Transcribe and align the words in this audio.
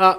A 0.00 0.18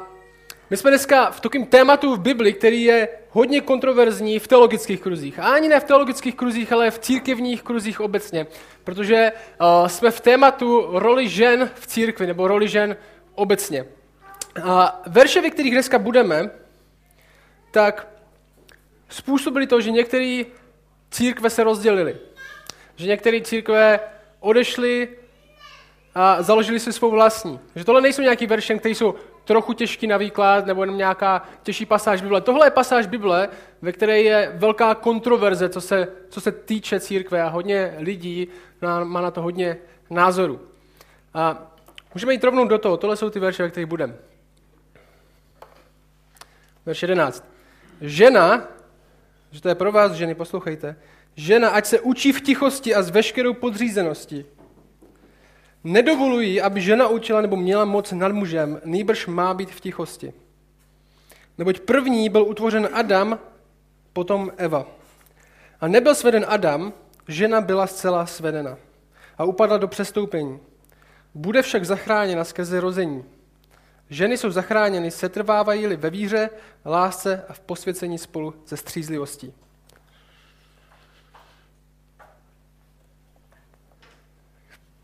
my 0.69 0.77
jsme 0.77 0.91
dneska 0.91 1.31
v 1.31 1.39
takovém 1.39 1.65
tématu 1.65 2.15
v 2.15 2.19
Bibli, 2.19 2.53
který 2.53 2.83
je 2.83 3.09
hodně 3.29 3.61
kontroverzní 3.61 4.39
v 4.39 4.47
teologických 4.47 5.01
kruzích. 5.01 5.39
A 5.39 5.53
ani 5.53 5.67
ne 5.67 5.79
v 5.79 5.83
teologických 5.83 6.35
kruzích, 6.35 6.73
ale 6.73 6.91
v 6.91 6.99
církevních 6.99 7.63
kruzích 7.63 7.99
obecně. 7.99 8.47
Protože 8.83 9.31
uh, 9.31 9.87
jsme 9.87 10.11
v 10.11 10.21
tématu 10.21 10.87
roli 10.91 11.29
žen 11.29 11.71
v 11.75 11.87
církvi, 11.87 12.27
nebo 12.27 12.47
roli 12.47 12.67
žen 12.67 12.95
obecně. 13.35 13.85
A 14.63 15.01
verše, 15.07 15.41
ve 15.41 15.49
kterých 15.49 15.73
dneska 15.73 15.99
budeme, 15.99 16.49
tak 17.71 18.07
způsobili 19.09 19.67
to, 19.67 19.81
že 19.81 19.91
některé 19.91 20.43
církve 21.11 21.49
se 21.49 21.63
rozdělily. 21.63 22.17
Že 22.95 23.07
některé 23.07 23.41
církve 23.41 23.99
odešly 24.39 25.09
a 26.15 26.41
založili 26.43 26.79
si 26.79 26.93
svou 26.93 27.11
vlastní. 27.11 27.59
Že 27.75 27.85
tohle 27.85 28.01
nejsou 28.01 28.21
nějaký 28.21 28.47
verše, 28.47 28.75
které 28.75 28.95
jsou 28.95 29.15
trochu 29.45 29.73
těžký 29.73 30.07
na 30.07 30.17
výklad, 30.17 30.65
nebo 30.65 30.83
jenom 30.83 30.97
nějaká 30.97 31.41
těžší 31.63 31.85
pasáž 31.85 32.21
Bible. 32.21 32.41
Tohle 32.41 32.67
je 32.67 32.71
pasáž 32.71 33.07
Bible, 33.07 33.49
ve 33.81 33.91
které 33.91 34.21
je 34.21 34.51
velká 34.55 34.95
kontroverze, 34.95 35.69
co 35.69 35.81
se, 35.81 36.07
co 36.29 36.41
se 36.41 36.51
týče 36.51 36.99
církve 36.99 37.41
a 37.41 37.47
hodně 37.47 37.95
lidí 37.97 38.47
má 39.03 39.21
na 39.21 39.31
to 39.31 39.41
hodně 39.41 39.77
názorů. 40.09 40.59
A 41.33 41.71
můžeme 42.13 42.33
jít 42.33 42.43
rovnou 42.43 42.67
do 42.67 42.77
toho. 42.77 42.97
Tohle 42.97 43.17
jsou 43.17 43.29
ty 43.29 43.39
verše, 43.39 43.63
ve 43.63 43.69
kterých 43.69 43.89
budeme. 43.89 44.13
Verš 46.85 47.01
11. 47.01 47.45
Žena, 48.01 48.67
že 49.51 49.61
to 49.61 49.69
je 49.69 49.75
pro 49.75 49.91
vás 49.91 50.11
ženy, 50.11 50.35
poslouchejte, 50.35 50.95
žena, 51.35 51.69
ať 51.69 51.85
se 51.85 51.99
učí 51.99 52.31
v 52.31 52.41
tichosti 52.41 52.95
a 52.95 53.01
s 53.01 53.09
veškerou 53.09 53.53
podřízeností. 53.53 54.45
Nedovolují, 55.83 56.61
aby 56.61 56.81
žena 56.81 57.07
učila 57.07 57.41
nebo 57.41 57.55
měla 57.55 57.85
moc 57.85 58.11
nad 58.11 58.31
mužem, 58.31 58.81
nýbrž 58.85 59.27
má 59.27 59.53
být 59.53 59.71
v 59.71 59.81
tichosti. 59.81 60.33
Neboť 61.57 61.79
první 61.79 62.29
byl 62.29 62.43
utvořen 62.43 62.89
Adam, 62.93 63.39
potom 64.13 64.51
Eva. 64.57 64.85
A 65.81 65.87
nebyl 65.87 66.15
sveden 66.15 66.45
Adam, 66.47 66.93
žena 67.27 67.61
byla 67.61 67.87
zcela 67.87 68.25
svedena 68.25 68.77
a 69.37 69.43
upadla 69.43 69.77
do 69.77 69.87
přestoupení. 69.87 70.59
Bude 71.33 71.61
však 71.61 71.85
zachráněna 71.85 72.43
skrze 72.43 72.79
rození. 72.79 73.25
Ženy 74.09 74.37
jsou 74.37 74.51
zachráněny, 74.51 75.11
setrvávají-li 75.11 75.95
ve 75.95 76.09
víře, 76.09 76.49
lásce 76.85 77.45
a 77.47 77.53
v 77.53 77.59
posvěcení 77.59 78.17
spolu 78.17 78.53
ze 78.67 78.77
střízlivostí. 78.77 79.53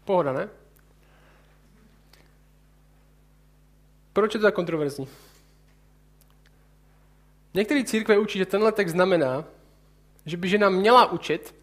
Pohoda, 0.05 0.33
ne? 0.33 0.49
Proč 4.17 4.33
je 4.33 4.39
to 4.39 4.45
tak 4.45 4.53
kontroverzní? 4.53 5.07
Některé 7.53 7.83
církve 7.83 8.17
učí, 8.17 8.39
že 8.39 8.45
tenhle 8.45 8.71
text 8.71 8.91
znamená, 8.91 9.45
že 10.25 10.37
by 10.37 10.49
žena 10.49 10.69
měla 10.69 11.11
učit 11.11 11.55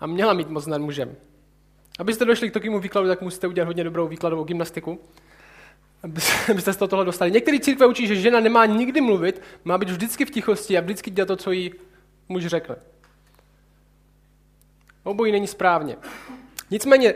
a 0.00 0.06
měla 0.06 0.32
mít 0.32 0.48
moc 0.48 0.66
nad 0.66 0.78
mužem. 0.80 1.16
Abyste 1.98 2.24
došli 2.24 2.50
k 2.50 2.52
takovému 2.52 2.80
výkladu, 2.80 3.08
tak 3.08 3.20
musíte 3.20 3.46
udělat 3.48 3.66
hodně 3.66 3.84
dobrou 3.84 4.08
výkladovou 4.08 4.44
gymnastiku, 4.44 5.00
abyste 6.50 6.72
z 6.72 6.76
toho 6.76 7.04
dostali. 7.04 7.30
Některé 7.30 7.58
církve 7.60 7.86
učí, 7.86 8.06
že 8.06 8.16
žena 8.16 8.40
nemá 8.40 8.66
nikdy 8.66 9.00
mluvit, 9.00 9.42
má 9.64 9.78
být 9.78 9.90
vždycky 9.90 10.24
v 10.24 10.30
tichosti 10.30 10.78
a 10.78 10.80
vždycky 10.80 11.10
dělat 11.10 11.26
to, 11.26 11.36
co 11.36 11.52
jí 11.52 11.74
muž 12.28 12.46
řekne. 12.46 12.76
Obojí 15.02 15.32
není 15.32 15.46
správně. 15.46 15.96
Nicméně, 16.70 17.14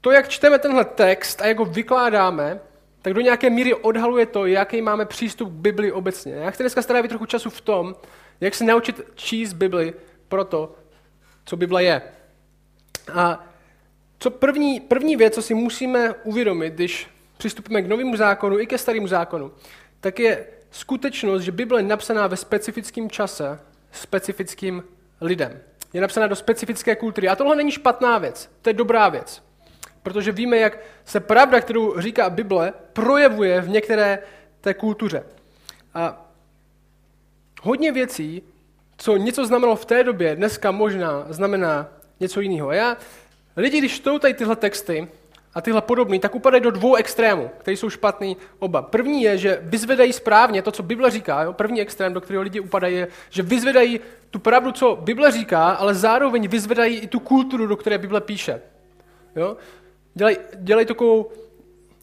to, 0.00 0.10
jak 0.10 0.28
čteme 0.28 0.58
tenhle 0.58 0.84
text 0.84 1.40
a 1.40 1.46
jak 1.46 1.58
ho 1.58 1.64
vykládáme, 1.64 2.60
tak 3.06 3.14
do 3.14 3.20
nějaké 3.20 3.50
míry 3.50 3.74
odhaluje 3.74 4.26
to, 4.26 4.46
jaký 4.46 4.82
máme 4.82 5.04
přístup 5.04 5.48
k 5.48 5.52
Bibli 5.52 5.92
obecně. 5.92 6.34
Já 6.34 6.50
chci 6.50 6.62
dneska 6.62 6.82
strávit 6.82 7.08
trochu 7.08 7.26
času 7.26 7.50
v 7.50 7.60
tom, 7.60 7.94
jak 8.40 8.54
se 8.54 8.64
naučit 8.64 9.00
číst 9.14 9.52
Bibli 9.52 9.94
pro 10.28 10.44
to, 10.44 10.74
co 11.44 11.56
Bible 11.56 11.84
je. 11.84 12.02
A 13.14 13.46
co 14.18 14.30
první, 14.30 14.80
první 14.80 15.16
věc, 15.16 15.34
co 15.34 15.42
si 15.42 15.54
musíme 15.54 16.14
uvědomit, 16.24 16.74
když 16.74 17.08
přistupujeme 17.38 17.82
k 17.82 17.90
novému 17.90 18.16
zákonu 18.16 18.58
i 18.58 18.66
ke 18.66 18.78
starému 18.78 19.06
zákonu, 19.06 19.52
tak 20.00 20.18
je 20.18 20.46
skutečnost, 20.70 21.42
že 21.42 21.52
Bible 21.52 21.78
je 21.78 21.86
napsaná 21.86 22.26
ve 22.26 22.36
specifickém 22.36 23.10
čase 23.10 23.60
specifickým 23.92 24.84
lidem. 25.20 25.60
Je 25.92 26.00
napsaná 26.00 26.26
do 26.26 26.36
specifické 26.36 26.96
kultury. 26.96 27.28
A 27.28 27.36
tohle 27.36 27.56
není 27.56 27.72
špatná 27.72 28.18
věc, 28.18 28.50
to 28.62 28.70
je 28.70 28.74
dobrá 28.74 29.08
věc. 29.08 29.45
Protože 30.06 30.32
víme, 30.32 30.56
jak 30.56 30.78
se 31.04 31.20
pravda, 31.20 31.60
kterou 31.60 32.00
říká 32.00 32.30
Bible, 32.30 32.72
projevuje 32.92 33.60
v 33.60 33.68
některé 33.68 34.18
té 34.60 34.74
kultuře. 34.74 35.24
A 35.94 36.26
hodně 37.62 37.92
věcí, 37.92 38.42
co 38.96 39.16
něco 39.16 39.46
znamenalo 39.46 39.76
v 39.76 39.84
té 39.84 40.04
době, 40.04 40.36
dneska 40.36 40.70
možná 40.70 41.26
znamená 41.28 41.88
něco 42.20 42.40
jiného. 42.40 42.68
A 42.68 42.74
já, 42.74 42.96
lidi, 43.56 43.78
když 43.78 43.96
čtou 43.96 44.18
tady 44.18 44.34
tyhle 44.34 44.56
texty 44.56 45.08
a 45.54 45.60
tyhle 45.60 45.82
podobné, 45.82 46.18
tak 46.18 46.34
upadají 46.34 46.62
do 46.62 46.70
dvou 46.70 46.94
extrémů, 46.94 47.50
které 47.58 47.76
jsou 47.76 47.90
špatný 47.90 48.36
oba. 48.58 48.82
První 48.82 49.22
je, 49.22 49.38
že 49.38 49.58
vyzvedají 49.62 50.12
správně 50.12 50.62
to, 50.62 50.70
co 50.72 50.82
Bible 50.82 51.10
říká. 51.10 51.42
Jo? 51.42 51.52
První 51.52 51.80
extrém, 51.80 52.12
do 52.12 52.20
kterého 52.20 52.42
lidi 52.42 52.60
upadají, 52.60 52.96
je, 52.96 53.08
že 53.30 53.42
vyzvedají 53.42 54.00
tu 54.30 54.38
pravdu, 54.38 54.72
co 54.72 54.98
Bible 55.02 55.32
říká, 55.32 55.70
ale 55.70 55.94
zároveň 55.94 56.48
vyzvedají 56.48 56.96
i 56.96 57.06
tu 57.06 57.20
kulturu, 57.20 57.66
do 57.66 57.76
které 57.76 57.98
Bible 57.98 58.20
píše. 58.20 58.60
Jo? 59.36 59.56
Dělají, 60.16 60.36
dělají 60.54 60.86
takovou, 60.86 61.30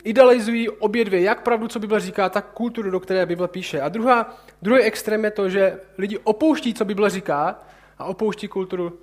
idealizují 0.04 0.70
obě 0.70 1.06
dvě, 1.06 1.22
jak 1.22 1.42
pravdu, 1.42 1.68
co 1.68 1.80
Bible 1.80 2.00
říká, 2.00 2.30
tak 2.30 2.52
kulturu, 2.54 2.92
do 2.92 3.00
které 3.00 3.26
Bible 3.26 3.48
píše. 3.48 3.82
A 3.82 3.90
druhá, 3.90 4.38
druhý 4.62 4.82
extrém 4.82 5.24
je 5.24 5.32
to, 5.32 5.50
že 5.50 5.80
lidi 5.98 6.18
opouští, 6.18 6.74
co 6.74 6.86
Bible 6.86 7.10
říká, 7.10 7.60
a 7.98 8.06
opouští 8.06 8.48
kulturu, 8.48 9.00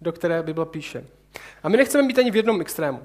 do 0.00 0.12
které 0.12 0.42
Bible 0.42 0.66
píše. 0.66 1.04
A 1.62 1.68
my 1.68 1.76
nechceme 1.76 2.08
být 2.08 2.18
ani 2.18 2.30
v 2.30 2.36
jednom 2.36 2.60
extrému. 2.60 3.02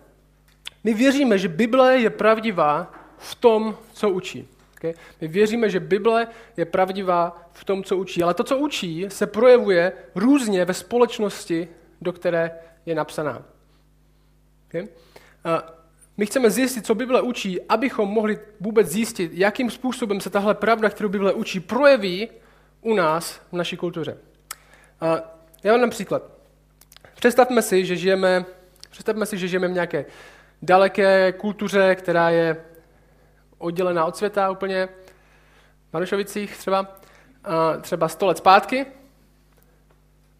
My 0.83 0.93
věříme, 0.93 1.37
že 1.37 1.47
Bible 1.47 1.97
je 1.97 2.09
pravdivá 2.09 2.93
v 3.17 3.35
tom, 3.35 3.77
co 3.93 4.09
učí. 4.09 4.47
Okay? 4.77 4.93
My 5.21 5.27
věříme, 5.27 5.69
že 5.69 5.79
Bible 5.79 6.27
je 6.57 6.65
pravdivá 6.65 7.49
v 7.51 7.63
tom, 7.63 7.83
co 7.83 7.97
učí. 7.97 8.23
Ale 8.23 8.33
to, 8.33 8.43
co 8.43 8.57
učí, 8.57 9.05
se 9.07 9.27
projevuje 9.27 9.93
různě 10.15 10.65
ve 10.65 10.73
společnosti, 10.73 11.67
do 12.01 12.13
které 12.13 12.51
je 12.85 12.95
napsaná. 12.95 13.45
Okay? 14.67 14.87
My 16.17 16.25
chceme 16.25 16.51
zjistit, 16.51 16.85
co 16.85 16.95
Bible 16.95 17.21
učí, 17.21 17.61
abychom 17.61 18.09
mohli 18.09 18.39
vůbec 18.59 18.87
zjistit, 18.87 19.31
jakým 19.33 19.71
způsobem 19.71 20.21
se 20.21 20.29
tahle 20.29 20.55
pravda, 20.55 20.89
kterou 20.89 21.09
Bible 21.09 21.33
učí, 21.33 21.59
projeví 21.59 22.29
u 22.81 22.93
nás 22.93 23.41
v 23.51 23.53
naší 23.53 23.77
kultuře. 23.77 24.17
Já 25.63 25.71
vám 25.71 25.81
dám 25.81 25.89
příklad. 25.89 26.23
Představme 27.15 27.61
si, 27.61 27.85
že 27.85 27.95
žijeme, 27.95 28.45
představme 28.89 29.25
si, 29.25 29.37
že 29.37 29.47
žijeme 29.47 29.67
v 29.67 29.71
nějaké 29.71 30.05
daleké 30.61 31.31
kultuře, 31.31 31.95
která 31.95 32.29
je 32.29 32.65
oddělená 33.57 34.05
od 34.05 34.17
světa 34.17 34.51
úplně, 34.51 34.89
v 35.89 35.93
Manušovicích 35.93 36.57
třeba, 36.57 36.99
třeba 37.81 38.07
100 38.07 38.25
let 38.25 38.37
zpátky, 38.37 38.85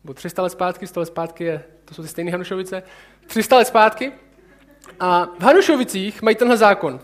nebo 0.04 0.14
300 0.14 0.42
let 0.42 0.50
zpátky, 0.50 0.88
100 0.88 1.00
let 1.00 1.06
zpátky 1.06 1.44
je, 1.44 1.64
to 1.86 1.94
jsou 1.94 2.02
ty 2.02 2.08
stejné 2.08 2.32
Hanušovice, 2.32 2.84
300 3.28 3.58
let 3.58 3.66
zpátky, 3.66 4.12
a 5.00 5.26
v 5.40 5.44
Hanušovicích 5.44 6.22
mají 6.22 6.36
tenhle 6.36 6.58
zákon. 6.58 7.00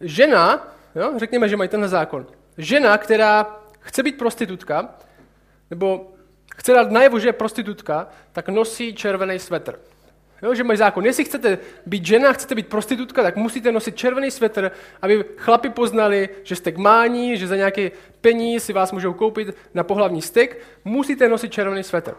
Žena, 0.00 0.68
jo, 0.94 1.12
řekněme, 1.16 1.48
že 1.48 1.56
mají 1.56 1.68
tenhle 1.68 1.88
zákon. 1.88 2.26
Žena, 2.58 2.98
která 2.98 3.60
chce 3.80 4.02
být 4.02 4.18
prostitutka, 4.18 4.94
nebo 5.70 6.12
chce 6.56 6.72
dát 6.72 6.90
najevo, 6.90 7.18
že 7.18 7.28
je 7.28 7.32
prostitutka, 7.32 8.08
tak 8.32 8.48
nosí 8.48 8.94
červený 8.94 9.38
svetr. 9.38 9.78
Jo, 10.42 10.54
že 10.54 10.64
mají 10.64 10.76
zákon. 10.76 11.06
Jestli 11.06 11.24
chcete 11.24 11.58
být 11.86 12.06
žena, 12.06 12.32
chcete 12.32 12.54
být 12.54 12.66
prostitutka, 12.66 13.22
tak 13.22 13.36
musíte 13.36 13.72
nosit 13.72 13.96
červený 13.96 14.30
svetr, 14.30 14.70
aby 15.02 15.24
chlapi 15.36 15.70
poznali, 15.70 16.28
že 16.42 16.56
jste 16.56 16.72
gmání, 16.72 17.36
že 17.36 17.46
za 17.46 17.56
nějaký 17.56 17.90
peníz 18.20 18.64
si 18.64 18.72
vás 18.72 18.92
můžou 18.92 19.12
koupit 19.12 19.56
na 19.74 19.84
pohlavní 19.84 20.22
styk. 20.22 20.58
Musíte 20.84 21.28
nosit 21.28 21.52
červený 21.52 21.82
svetr. 21.82 22.14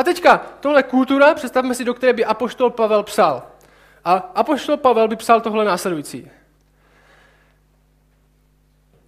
A 0.00 0.02
teďka, 0.02 0.38
tohle 0.60 0.82
kultura, 0.82 1.34
představme 1.34 1.74
si, 1.74 1.84
do 1.84 1.94
které 1.94 2.12
by 2.12 2.24
Apoštol 2.24 2.70
Pavel 2.70 3.02
psal. 3.02 3.46
A 4.04 4.12
Apoštol 4.12 4.76
Pavel 4.76 5.08
by 5.08 5.16
psal 5.16 5.40
tohle 5.40 5.64
následující. 5.64 6.30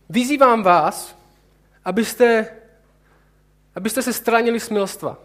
Vyzývám 0.09 0.63
vás, 0.63 1.17
abyste, 1.85 2.47
abyste 3.75 4.03
se 4.03 4.13
stranili 4.13 4.61
smilstva. 4.61 5.19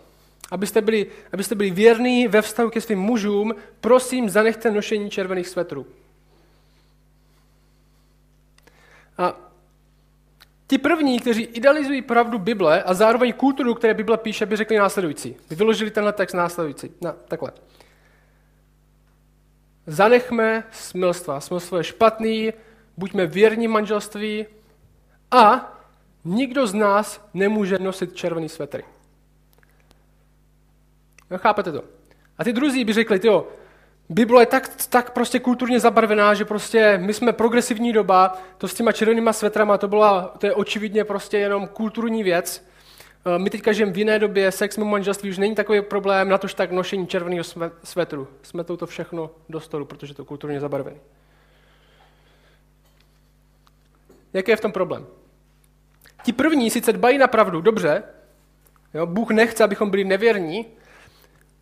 Abyste 0.52 0.82
byli, 0.82 1.12
abyste 1.34 1.56
byli 1.56 1.72
věrní 1.72 2.28
ve 2.28 2.42
vztahu 2.42 2.70
ke 2.70 2.82
svým 2.82 3.00
mužům, 3.00 3.56
prosím, 3.82 4.30
zanechte 4.30 4.72
nošení 4.72 5.10
červených 5.10 5.48
svetrů. 5.48 5.88
A 9.18 9.47
Ti 10.68 10.78
první, 10.78 11.20
kteří 11.20 11.44
idealizují 11.44 12.02
pravdu 12.02 12.40
Bible 12.40 12.84
a 12.84 12.94
zároveň 12.94 13.34
kulturu, 13.34 13.74
které 13.74 13.94
Bible 13.94 14.18
píše, 14.18 14.46
by 14.46 14.56
řekli 14.56 14.78
následující. 14.78 15.36
By 15.50 15.56
vyložili 15.56 15.92
tenhle 15.92 16.14
text 16.14 16.34
následující. 16.34 16.92
Na, 17.02 17.12
takhle. 17.12 17.52
zanechme 19.88 20.64
smilstva. 20.72 21.40
Smilstvo 21.40 21.78
je 21.78 21.84
špatný, 21.84 22.54
buďme 22.98 23.28
věrní 23.28 23.68
manželství 23.68 24.46
a 25.32 25.74
nikdo 26.26 26.68
z 26.68 26.74
nás 26.74 27.30
nemůže 27.34 27.80
nosit 27.80 28.16
červený 28.16 28.50
svetry. 28.50 28.84
No, 31.30 31.38
chápete 31.38 31.72
to? 31.72 31.84
A 32.38 32.44
ty 32.44 32.54
druzí 32.54 32.86
by 32.86 32.94
řekli, 32.94 33.20
jo, 33.24 33.48
Bible 34.10 34.42
je 34.42 34.46
tak, 34.46 34.86
tak 34.90 35.12
prostě 35.12 35.40
kulturně 35.40 35.80
zabarvená, 35.80 36.34
že 36.34 36.46
prostě 36.46 36.98
my 36.98 37.14
jsme 37.14 37.34
progresivní 37.34 37.94
doba, 37.94 38.38
to 38.58 38.68
s 38.68 38.74
těma 38.74 38.92
červenýma 38.92 39.34
svetrama, 39.34 39.78
to, 39.78 39.88
byla, 39.88 40.34
to 40.38 40.46
je 40.46 40.54
očividně 40.54 41.04
prostě 41.04 41.38
jenom 41.38 41.68
kulturní 41.68 42.24
věc. 42.24 42.68
Eh, 43.26 43.40
my 43.40 43.50
teďka 43.50 43.72
žijeme 43.72 43.92
v 43.92 43.98
jiné 43.98 44.20
době, 44.20 44.52
sex 44.52 44.78
mimo 44.78 44.90
manželství 44.90 45.30
už 45.30 45.38
není 45.38 45.56
takový 45.56 45.82
problém, 45.82 46.30
na 46.30 46.38
tož 46.38 46.54
tak 46.54 46.72
nošení 46.72 47.08
červeného 47.08 47.44
svetru. 47.84 48.28
Jsme 48.42 48.64
to 48.64 48.86
všechno 48.86 49.30
do 49.50 49.60
stolu, 49.60 49.86
protože 49.86 50.14
to 50.14 50.22
je 50.22 50.26
kulturně 50.26 50.60
zabarvené. 50.60 50.98
Jaký 54.34 54.52
je 54.52 54.58
v 54.58 54.62
tom 54.62 54.72
problém? 54.72 55.06
Ti 56.24 56.34
první 56.34 56.70
sice 56.70 56.94
dbají 56.94 57.18
na 57.18 57.28
pravdu, 57.28 57.62
dobře, 57.62 58.04
jo, 58.94 59.06
Bůh 59.06 59.32
nechce, 59.32 59.64
abychom 59.64 59.90
byli 59.90 60.04
nevěrní, 60.04 60.66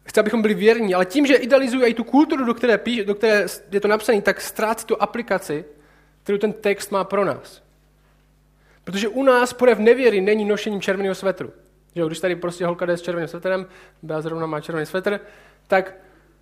chce, 0.05 0.19
abychom 0.19 0.41
byli 0.41 0.53
věrní, 0.53 0.95
ale 0.95 1.05
tím, 1.05 1.25
že 1.25 1.35
idealizují 1.35 1.91
i 1.91 1.93
tu 1.93 2.03
kulturu, 2.03 2.45
do 2.45 2.53
které, 2.53 2.77
píš, 2.77 3.05
do 3.05 3.15
které 3.15 3.45
je 3.71 3.79
to 3.79 3.87
napsané, 3.87 4.21
tak 4.21 4.41
ztrácí 4.41 4.85
tu 4.85 5.01
aplikaci, 5.01 5.65
kterou 6.23 6.37
ten 6.37 6.53
text 6.53 6.91
má 6.91 7.03
pro 7.03 7.25
nás. 7.25 7.63
Protože 8.83 9.07
u 9.07 9.23
nás 9.23 9.53
projev 9.53 9.79
nevěry 9.79 10.21
není 10.21 10.45
nošením 10.45 10.81
červeného 10.81 11.15
svetru. 11.15 11.53
Že 11.95 12.05
když 12.05 12.19
tady 12.19 12.35
prostě 12.35 12.65
holka 12.65 12.85
jde 12.85 12.97
s 12.97 13.01
červeným 13.01 13.27
svetrem, 13.27 13.67
Bea 14.03 14.21
zrovna 14.21 14.45
má 14.45 14.61
červený 14.61 14.85
svetr, 14.85 15.19
tak 15.67 15.93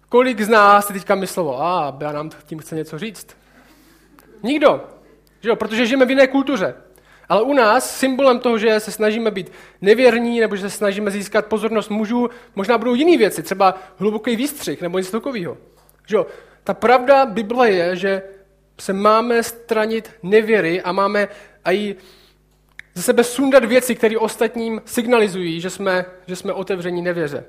kolik 0.10 0.42
z 0.42 0.50
nás 0.50 0.88
si 0.88 0.94
teďka 0.94 1.16
myslelo, 1.16 1.62
a 1.62 1.92
Bea 1.92 2.12
nám 2.12 2.30
tím 2.46 2.60
chce 2.60 2.76
něco 2.76 3.00
říct? 3.00 3.38
Nikdo. 4.44 4.88
Že 5.42 5.50
jo? 5.50 5.56
Protože 5.56 5.86
žijeme 5.86 6.06
v 6.06 6.10
jiné 6.10 6.28
kultuře. 6.28 6.76
Ale 7.30 7.42
u 7.42 7.54
nás 7.54 7.98
symbolem 7.98 8.40
toho, 8.40 8.58
že 8.58 8.80
se 8.80 8.92
snažíme 8.92 9.32
být 9.32 9.52
nevěrní 9.82 10.40
nebo 10.40 10.56
že 10.56 10.62
se 10.62 10.70
snažíme 10.70 11.12
získat 11.12 11.46
pozornost 11.46 11.90
mužů, 11.90 12.30
možná 12.56 12.78
budou 12.78 12.96
jiné 12.96 13.18
věci, 13.18 13.44
třeba 13.44 13.82
hluboký 13.98 14.36
výstřih 14.36 14.82
nebo 14.82 14.98
něco 14.98 15.12
takového. 15.12 15.58
Že 16.08 16.16
jo? 16.16 16.26
Ta 16.64 16.74
pravda 16.74 17.26
Bible 17.26 17.72
je, 17.72 17.96
že 17.96 18.22
se 18.80 18.94
máme 18.94 19.44
stranit 19.44 20.12
nevěry 20.24 20.82
a 20.82 20.92
máme 20.92 21.28
i 21.66 21.96
ze 22.94 23.02
sebe 23.02 23.24
sundat 23.24 23.66
věci, 23.66 23.96
které 23.96 24.18
ostatním 24.18 24.82
signalizují, 24.86 25.62
že 25.62 25.70
jsme, 25.70 26.06
že 26.28 26.36
jsme 26.36 26.54
otevření 26.54 27.02
nevěře. 27.02 27.46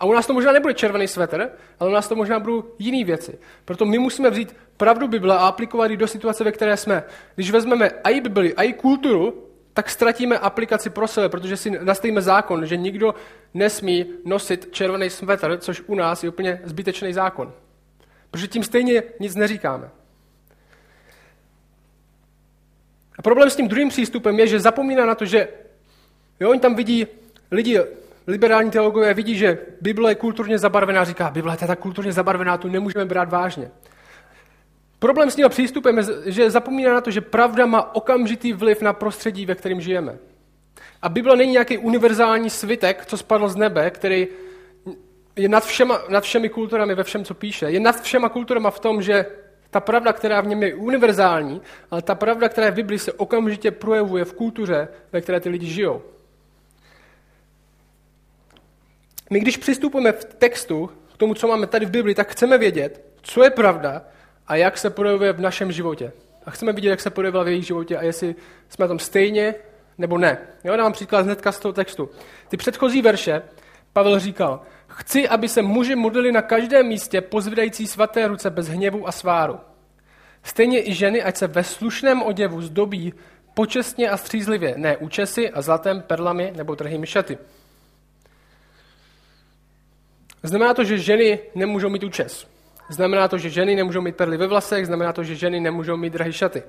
A 0.00 0.04
u 0.04 0.12
nás 0.12 0.26
to 0.26 0.34
možná 0.34 0.52
nebude 0.52 0.74
červený 0.74 1.08
svetr, 1.08 1.50
ale 1.80 1.90
u 1.90 1.92
nás 1.92 2.08
to 2.08 2.16
možná 2.16 2.38
budou 2.38 2.64
jiné 2.78 3.04
věci. 3.04 3.38
Proto 3.64 3.84
my 3.84 3.98
musíme 3.98 4.30
vzít 4.30 4.56
pravdu 4.76 5.08
Bible 5.08 5.34
a 5.34 5.46
aplikovat 5.46 5.90
ji 5.90 5.96
do 5.96 6.06
situace, 6.06 6.44
ve 6.44 6.52
které 6.52 6.76
jsme. 6.76 7.04
Když 7.34 7.50
vezmeme 7.50 7.90
i 8.04 8.20
Bibli, 8.20 8.54
i 8.56 8.72
kulturu, 8.72 9.44
tak 9.72 9.90
ztratíme 9.90 10.38
aplikaci 10.38 10.90
pro 10.90 11.08
sebe, 11.08 11.28
protože 11.28 11.56
si 11.56 11.70
nastavíme 11.70 12.22
zákon, 12.22 12.66
že 12.66 12.76
nikdo 12.76 13.14
nesmí 13.54 14.06
nosit 14.24 14.68
červený 14.70 15.10
svetr, 15.10 15.58
což 15.58 15.82
u 15.86 15.94
nás 15.94 16.22
je 16.22 16.28
úplně 16.28 16.60
zbytečný 16.64 17.12
zákon. 17.12 17.52
Protože 18.30 18.48
tím 18.48 18.64
stejně 18.64 19.02
nic 19.20 19.34
neříkáme. 19.34 19.90
A 23.18 23.22
problém 23.22 23.50
s 23.50 23.56
tím 23.56 23.68
druhým 23.68 23.88
přístupem 23.88 24.38
je, 24.38 24.46
že 24.46 24.60
zapomíná 24.60 25.06
na 25.06 25.14
to, 25.14 25.24
že 25.24 25.48
jo, 26.40 26.50
oni 26.50 26.60
tam 26.60 26.74
vidí 26.74 27.06
lidi, 27.50 27.78
liberální 28.28 28.70
teologové 28.70 29.14
vidí, 29.14 29.36
že 29.36 29.58
Bible 29.80 30.10
je 30.10 30.14
kulturně 30.14 30.58
zabarvená, 30.58 31.04
říká, 31.04 31.30
Bible 31.30 31.56
je 31.60 31.66
tak 31.66 31.78
kulturně 31.78 32.12
zabarvená, 32.12 32.56
tu 32.58 32.68
nemůžeme 32.68 33.04
brát 33.04 33.30
vážně. 33.30 33.70
Problém 34.98 35.30
s 35.30 35.34
tím 35.34 35.48
přístupem 35.48 35.98
je, 35.98 36.04
že 36.26 36.50
zapomíná 36.50 36.94
na 36.94 37.00
to, 37.00 37.10
že 37.10 37.20
pravda 37.20 37.66
má 37.66 37.94
okamžitý 37.94 38.52
vliv 38.52 38.82
na 38.82 38.92
prostředí, 38.92 39.46
ve 39.46 39.54
kterém 39.54 39.80
žijeme. 39.80 40.18
A 41.02 41.08
Bible 41.08 41.36
není 41.36 41.52
nějaký 41.52 41.78
univerzální 41.78 42.50
svitek, 42.50 43.06
co 43.06 43.16
spadl 43.16 43.48
z 43.48 43.56
nebe, 43.56 43.90
který 43.90 44.28
je 45.36 45.48
nad, 45.48 45.64
všema, 45.64 46.00
nad 46.08 46.24
všemi 46.24 46.48
kulturami 46.48 46.94
ve 46.94 47.04
všem, 47.04 47.24
co 47.24 47.34
píše. 47.34 47.66
Je 47.66 47.80
nad 47.80 48.02
všema 48.02 48.28
kulturama 48.28 48.70
v 48.70 48.80
tom, 48.80 49.02
že 49.02 49.26
ta 49.70 49.80
pravda, 49.80 50.12
která 50.12 50.40
v 50.40 50.46
něm 50.46 50.62
je 50.62 50.74
univerzální, 50.74 51.62
ale 51.90 52.02
ta 52.02 52.14
pravda, 52.14 52.48
která 52.48 52.66
je 52.66 52.70
v 52.70 52.74
Biblii, 52.74 52.98
se 52.98 53.12
okamžitě 53.12 53.70
projevuje 53.70 54.24
v 54.24 54.32
kultuře, 54.32 54.88
ve 55.12 55.20
které 55.20 55.40
ty 55.40 55.48
lidi 55.48 55.66
žijou. 55.66 56.02
My 59.30 59.40
když 59.40 59.56
přistupujeme 59.56 60.12
v 60.12 60.24
textu 60.24 60.90
k 61.14 61.16
tomu, 61.16 61.34
co 61.34 61.48
máme 61.48 61.66
tady 61.66 61.86
v 61.86 61.90
Biblii, 61.90 62.14
tak 62.14 62.30
chceme 62.30 62.58
vědět, 62.58 63.04
co 63.22 63.44
je 63.44 63.50
pravda 63.50 64.02
a 64.46 64.56
jak 64.56 64.78
se 64.78 64.90
projevuje 64.90 65.32
v 65.32 65.40
našem 65.40 65.72
životě. 65.72 66.12
A 66.46 66.50
chceme 66.50 66.72
vidět, 66.72 66.90
jak 66.90 67.00
se 67.00 67.10
projevila 67.10 67.44
v 67.44 67.48
jejich 67.48 67.66
životě 67.66 67.96
a 67.96 68.02
jestli 68.02 68.34
jsme 68.68 68.88
tam 68.88 68.98
stejně 68.98 69.54
nebo 69.98 70.18
ne. 70.18 70.38
Jo, 70.64 70.76
dám 70.76 70.92
příklad 70.92 71.20
hnedka 71.24 71.52
z 71.52 71.58
toho 71.58 71.72
textu. 71.72 72.10
Ty 72.48 72.56
předchozí 72.56 73.02
verše 73.02 73.42
Pavel 73.92 74.18
říkal, 74.18 74.60
chci, 74.86 75.28
aby 75.28 75.48
se 75.48 75.62
muži 75.62 75.96
modlili 75.96 76.32
na 76.32 76.42
každém 76.42 76.86
místě 76.86 77.20
pozvedající 77.20 77.86
svaté 77.86 78.28
ruce 78.28 78.50
bez 78.50 78.68
hněvu 78.68 79.08
a 79.08 79.12
sváru. 79.12 79.58
Stejně 80.42 80.88
i 80.88 80.94
ženy, 80.94 81.22
ať 81.22 81.36
se 81.36 81.46
ve 81.46 81.64
slušném 81.64 82.22
oděvu 82.22 82.62
zdobí 82.62 83.14
počestně 83.54 84.10
a 84.10 84.16
střízlivě, 84.16 84.74
ne 84.76 84.96
účesy 84.96 85.50
a 85.50 85.62
zlatem, 85.62 86.02
perlami 86.02 86.52
nebo 86.56 86.76
trhými 86.76 87.06
šaty. 87.06 87.38
Znamená 90.42 90.74
to, 90.74 90.84
že 90.84 90.98
ženy 90.98 91.38
nemůžou 91.54 91.88
mít 91.88 92.04
účes. 92.04 92.46
Znamená 92.90 93.28
to, 93.28 93.38
že 93.38 93.50
ženy 93.50 93.76
nemůžou 93.76 94.00
mít 94.00 94.16
perly 94.16 94.36
ve 94.36 94.46
vlasech, 94.46 94.86
znamená 94.86 95.12
to, 95.12 95.24
že 95.24 95.34
ženy 95.34 95.60
nemůžou 95.60 95.96
mít 95.96 96.12
drahé 96.12 96.32
šaty. 96.32 96.62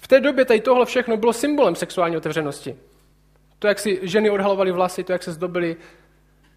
V 0.00 0.08
té 0.08 0.20
době 0.20 0.44
tady 0.44 0.60
tohle 0.60 0.86
všechno 0.86 1.16
bylo 1.16 1.32
symbolem 1.32 1.74
sexuální 1.74 2.16
otevřenosti. 2.16 2.76
To, 3.58 3.66
jak 3.66 3.78
si 3.78 4.00
ženy 4.02 4.30
odhalovaly 4.30 4.72
vlasy, 4.72 5.04
to, 5.04 5.12
jak 5.12 5.22
se 5.22 5.32
zdobily, 5.32 5.76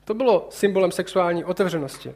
to 0.06 0.14
bylo 0.14 0.48
symbolem 0.50 0.92
sexuální 0.92 1.44
otevřenosti. 1.44 2.14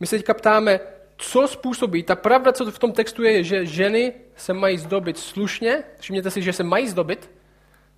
My 0.00 0.06
se 0.06 0.16
teďka 0.16 0.34
ptáme, 0.34 0.80
co 1.16 1.48
způsobí, 1.48 2.02
ta 2.02 2.16
pravda, 2.16 2.52
co 2.52 2.70
v 2.70 2.78
tom 2.78 2.92
textu 2.92 3.22
je, 3.22 3.32
je, 3.32 3.44
že 3.44 3.66
ženy 3.66 4.12
se 4.36 4.52
mají 4.52 4.78
zdobit 4.78 5.18
slušně, 5.18 5.84
všimněte 6.00 6.30
si, 6.30 6.42
že 6.42 6.52
se 6.52 6.62
mají 6.62 6.88
zdobit 6.88 7.30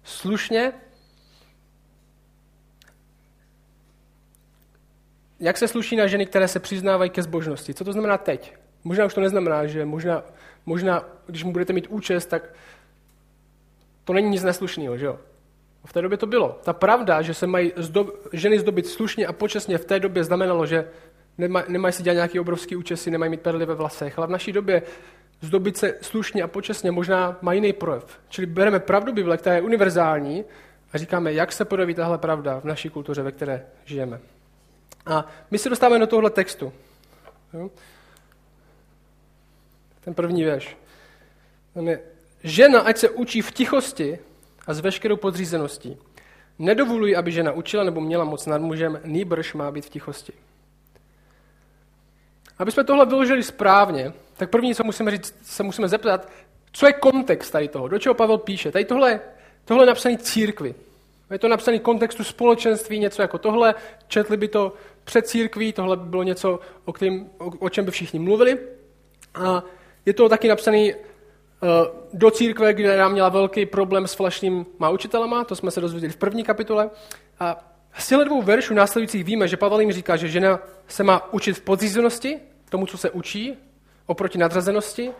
slušně, 0.04 0.72
jak 5.40 5.56
se 5.56 5.68
sluší 5.68 5.96
na 5.96 6.06
ženy, 6.06 6.26
které 6.26 6.48
se 6.48 6.60
přiznávají 6.60 7.10
ke 7.10 7.22
zbožnosti? 7.22 7.74
Co 7.74 7.84
to 7.84 7.92
znamená 7.92 8.18
teď? 8.18 8.54
Možná 8.84 9.04
už 9.04 9.14
to 9.14 9.20
neznamená, 9.20 9.66
že 9.66 9.84
možná, 9.84 10.22
možná 10.66 11.04
když 11.26 11.44
mu 11.44 11.52
budete 11.52 11.72
mít 11.72 11.87
účest, 11.87 12.26
tak 12.26 12.54
to 14.04 14.12
není 14.12 14.30
nic 14.30 14.42
neslušného, 14.42 14.99
že 14.99 15.06
jo? 15.06 15.18
V 15.84 15.92
té 15.92 16.02
době 16.02 16.18
to 16.18 16.26
bylo. 16.26 16.61
Ta 16.64 16.72
pravda, 16.72 17.22
že 17.22 17.34
se 17.34 17.46
mají 17.46 17.72
zdob, 17.76 18.28
ženy 18.32 18.58
zdobit 18.58 18.87
slušně 18.87 19.26
a 19.26 19.32
počasně, 19.32 19.78
v 19.78 19.84
té 19.84 20.00
době 20.00 20.25
znamenalo, 20.25 20.66
že 20.66 20.88
nemaj, 21.38 21.64
nemají 21.68 21.92
si 21.92 22.02
dělat 22.02 22.14
nějaký 22.14 22.40
obrovský 22.40 22.76
účesy, 22.76 23.11
nemají 23.11 23.30
mít 23.30 23.40
perly 23.40 23.66
ve 23.66 23.75
vlasech. 23.75 24.18
Ale 24.18 24.26
v 24.26 24.30
naší 24.30 24.52
době 24.52 24.82
zdobit 25.40 25.76
se 25.76 25.94
slušně 26.00 26.42
a 26.42 26.49
počasně 26.49 26.90
možná 26.90 27.38
má 27.42 27.52
jiný 27.52 27.72
projev. 27.72 28.20
Čili 28.28 28.46
bereme 28.46 28.80
pravdu 28.80 29.12
Bible, 29.12 29.37
která 29.37 29.56
je 29.56 29.62
univerzální, 29.62 30.44
a 30.92 30.99
říkáme, 30.99 31.32
jak 31.32 31.52
se 31.52 31.64
projeví 31.64 31.94
tahle 31.94 32.18
pravda 32.18 32.61
v 32.61 32.64
naší 32.64 32.90
kultuře, 32.90 33.22
ve 33.22 33.32
které 33.32 33.66
žijeme. 33.84 34.20
A 35.06 35.26
my 35.50 35.58
se 35.58 35.68
dostáváme 35.68 35.98
do 35.98 36.06
tohle 36.06 36.30
textu. 36.30 36.72
Ten 40.00 40.14
první 40.14 40.44
věž. 40.44 40.76
Je, 41.82 42.00
žena, 42.42 42.80
ať 42.80 42.96
se 42.96 43.08
učí 43.08 43.42
v 43.42 43.50
tichosti 43.50 44.18
a 44.66 44.75
s 44.75 44.80
veškerou 44.80 45.16
podřízeností. 45.16 45.96
Nedovoluji, 46.58 47.16
aby 47.16 47.32
žena 47.32 47.52
učila 47.52 47.84
nebo 47.84 48.00
měla 48.00 48.25
moc 48.25 48.46
nad 48.46 48.60
mužem, 48.60 49.00
nýbrž 49.04 49.54
má 49.54 49.70
být 49.70 49.86
v 49.86 49.90
tichosti. 49.90 50.32
Aby 52.58 52.72
jsme 52.72 52.84
tohle 52.84 53.06
vyložili 53.06 53.42
správně, 53.42 54.12
tak 54.36 54.50
první, 54.50 54.75
co 54.75 54.84
musíme 54.84 55.10
říct, 55.10 55.34
se 55.42 55.62
musíme 55.62 55.88
zeptat, 55.88 56.28
co 56.72 56.86
je 56.86 56.92
kontext 56.92 57.52
tady 57.52 57.68
toho, 57.68 57.88
do 57.88 57.98
čeho 57.98 58.14
Pavel 58.14 58.38
píše. 58.38 58.72
Tady 58.72 58.84
tohle, 58.84 59.20
tohle 59.64 59.82
je 59.82 59.86
napsané 59.86 60.18
církvi. 60.18 60.75
Je 61.30 61.38
to 61.38 61.49
napsané 61.49 61.78
v 61.78 61.83
kontextu 61.83 62.25
společenství, 62.25 62.99
něco 62.99 63.23
jako 63.23 63.38
tohle. 63.38 63.75
Četli 64.09 64.37
by 64.37 64.49
to 64.49 64.73
před 65.04 65.26
církví, 65.26 65.73
tohle 65.73 65.97
by 65.97 66.09
bylo 66.09 66.23
něco, 66.23 66.61
o, 66.85 66.92
kterým, 66.92 67.30
o, 67.38 67.45
o 67.59 67.68
čem 67.68 67.85
by 67.85 67.90
všichni 67.90 68.18
mluvili. 68.18 68.59
A 69.35 69.62
je 70.06 70.12
to 70.12 70.28
taky 70.28 70.49
napsané 70.49 70.78
uh, 70.78 70.99
do 72.12 72.30
církve, 72.30 72.75
kde 72.75 72.97
nám 72.97 73.12
měla 73.12 73.28
velký 73.28 73.66
problém 73.66 74.06
s 74.06 74.14
falešnýma 74.14 74.90
učitelama, 74.90 75.45
to 75.45 75.56
jsme 75.56 75.71
se 75.71 75.80
dozvěděli 75.80 76.12
v 76.12 76.16
první 76.16 76.45
kapitole. 76.45 76.90
A 77.40 77.73
z 77.99 78.09
těchto 78.09 78.25
dvou 78.25 78.42
veršů 78.42 78.75
následujících 78.75 79.25
víme, 79.25 79.49
že 79.49 79.56
Pavel 79.56 79.80
jim 79.80 79.92
říká, 79.92 80.16
že 80.16 80.28
žena 80.28 80.61
se 80.88 81.02
má 81.02 81.33
učit 81.33 81.52
v 81.52 81.61
podřízenosti, 81.61 82.38
tomu, 82.68 82.87
co 82.87 82.99
se 82.99 83.11
učí, 83.11 83.56
oproti 84.06 84.38
nadřazenosti, 84.38 85.11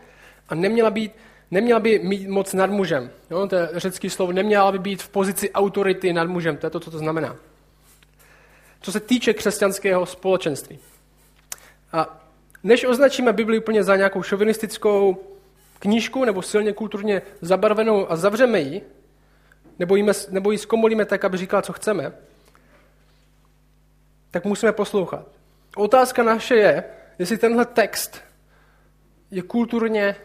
a 0.49 0.55
neměla, 0.55 0.91
být, 0.91 1.13
neměla 1.51 1.81
by 1.81 1.99
mít 1.99 2.29
moc 2.29 2.53
nad 2.53 2.71
mužem. 2.71 3.11
Jo, 3.31 3.47
to 3.47 3.57
je 3.57 3.69
řecký 3.73 4.11
slovo, 4.11 4.33
neměla 4.33 4.73
by 4.73 4.79
být 4.79 5.03
v 5.03 5.09
pozici 5.09 5.53
autority 5.53 6.13
nad 6.13 6.29
mužem, 6.29 6.57
to 6.57 6.67
je 6.67 6.71
to, 6.71 6.81
co 6.81 6.91
to 6.91 6.99
znamená 6.99 7.37
co 8.87 8.93
se 8.93 9.01
týče 9.01 9.35
křesťanského 9.35 10.07
společenství. 10.07 10.79
A 11.93 12.21
než 12.63 12.85
označíme 12.85 13.33
Bibli 13.33 13.59
úplně 13.59 13.85
za 13.85 13.97
nějakou 13.97 14.23
šovinistickou 14.23 15.25
knížku 15.79 16.25
nebo 16.25 16.43
silně 16.43 16.73
kulturně 16.73 17.23
zabarvenou 17.41 18.11
a 18.11 18.17
zavřeme 18.17 18.61
ji, 18.61 18.83
nebo, 19.79 19.97
jíme, 19.97 20.13
nebo 20.31 20.53
ji 20.53 20.59
zkomolíme 20.59 21.05
tak, 21.05 21.25
aby 21.25 21.37
říkala, 21.37 21.63
co 21.63 21.73
chceme, 21.73 22.13
tak 24.31 24.45
musíme 24.45 24.73
poslouchat. 24.73 25.27
Otázka 25.77 26.23
naše 26.23 26.55
je, 26.55 26.85
jestli 27.19 27.39
tenhle 27.39 27.65
text 27.65 28.21
je 29.31 29.43
kulturně 29.43 30.17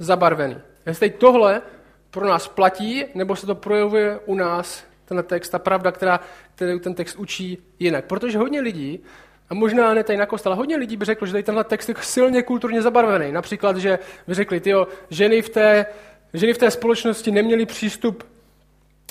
zabarvený. 0.00 0.56
Jestli 0.86 1.10
tohle 1.10 1.62
pro 2.10 2.26
nás 2.26 2.48
platí, 2.48 3.04
nebo 3.14 3.36
se 3.36 3.46
to 3.46 3.54
projevuje 3.54 4.18
u 4.26 4.34
nás, 4.34 4.84
tenhle 5.04 5.22
text, 5.22 5.48
ta 5.48 5.58
pravda, 5.58 5.92
která, 5.92 6.20
ten 6.54 6.94
text 6.94 7.16
učí 7.16 7.58
jinak. 7.78 8.04
Protože 8.04 8.38
hodně 8.38 8.60
lidí, 8.60 9.00
a 9.50 9.54
možná 9.54 9.94
ne 9.94 10.04
tady 10.04 10.16
na 10.16 10.26
kostele, 10.26 10.56
hodně 10.56 10.76
lidí 10.76 10.96
by 10.96 11.04
řeklo, 11.04 11.26
že 11.26 11.32
tady 11.32 11.42
tenhle 11.42 11.64
text 11.64 11.88
je 11.88 11.94
silně 12.00 12.42
kulturně 12.42 12.82
zabarvený. 12.82 13.32
Například, 13.32 13.76
že 13.76 13.98
by 14.28 14.34
řekli, 14.34 14.60
tyjo, 14.60 14.88
ženy 15.10 15.42
v 15.42 15.48
té, 15.48 15.86
ženy 16.34 16.52
v 16.52 16.58
té 16.58 16.70
společnosti 16.70 17.30
neměly 17.30 17.66
přístup 17.66 18.24